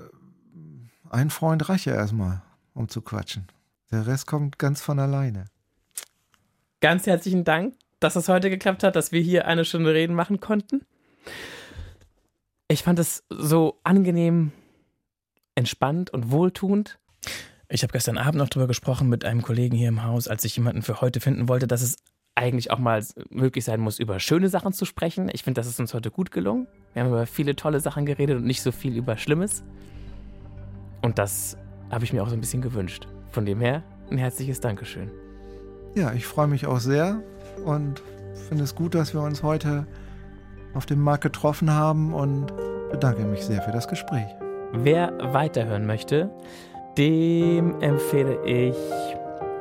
[1.11, 2.43] ein Freund reicht ja erstmal,
[2.75, 3.49] um zu quatschen.
[3.91, 5.47] Der Rest kommt ganz von alleine.
[6.81, 10.41] Ganz herzlichen Dank, dass es heute geklappt hat, dass wir hier eine Stunde reden machen
[10.41, 10.83] konnten.
[12.69, 14.53] Ich fand es so angenehm,
[15.61, 16.99] entspannt und wohltuend.
[17.69, 20.57] Ich habe gestern Abend noch darüber gesprochen mit einem Kollegen hier im Haus, als ich
[20.57, 21.99] jemanden für heute finden wollte, dass es
[22.35, 25.31] eigentlich auch mal möglich sein muss, über schöne Sachen zu sprechen.
[25.33, 26.67] Ich finde, das ist uns heute gut gelungen.
[26.95, 29.63] Wir haben über viele tolle Sachen geredet und nicht so viel über Schlimmes.
[31.03, 31.57] Und das
[31.91, 33.07] habe ich mir auch so ein bisschen gewünscht.
[33.31, 35.11] Von dem her ein herzliches Dankeschön.
[35.95, 37.23] Ja, ich freue mich auch sehr
[37.65, 38.03] und
[38.49, 39.87] finde es gut, dass wir uns heute
[40.75, 42.53] auf dem Markt getroffen haben und
[42.91, 44.40] bedanke mich sehr für das Gespräch.
[44.73, 46.31] Wer weiterhören möchte,
[46.97, 48.77] dem empfehle ich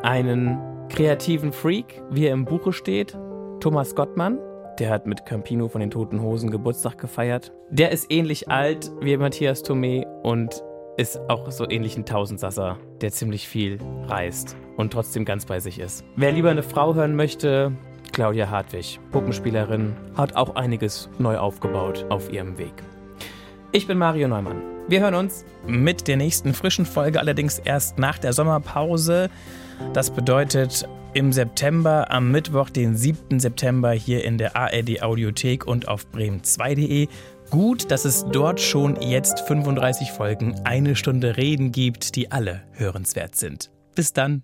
[0.04, 3.18] einen kreativen Freak, wie er im Buche steht,
[3.60, 4.40] Thomas Gottmann.
[4.78, 7.52] Der hat mit Campino von den Toten Hosen Geburtstag gefeiert.
[7.70, 10.64] Der ist ähnlich alt wie Matthias Thomé und
[10.98, 15.80] ist auch so ähnlich ein Tausendsasser, der ziemlich viel reist und trotzdem ganz bei sich
[15.80, 16.06] ist.
[16.18, 17.72] Wer lieber eine Frau hören möchte,
[18.12, 22.74] Claudia Hartwig, Puppenspielerin, hat auch einiges neu aufgebaut auf ihrem Weg.
[23.72, 24.79] Ich bin Mario Neumann.
[24.90, 29.30] Wir hören uns mit der nächsten frischen Folge allerdings erst nach der Sommerpause.
[29.94, 33.40] Das bedeutet im September, am Mittwoch, den 7.
[33.40, 37.08] September hier in der ARD Audiothek und auf bremen2.de.
[37.52, 43.36] Gut, dass es dort schon jetzt 35 Folgen eine Stunde Reden gibt, die alle hörenswert
[43.36, 43.70] sind.
[43.94, 44.42] Bis dann.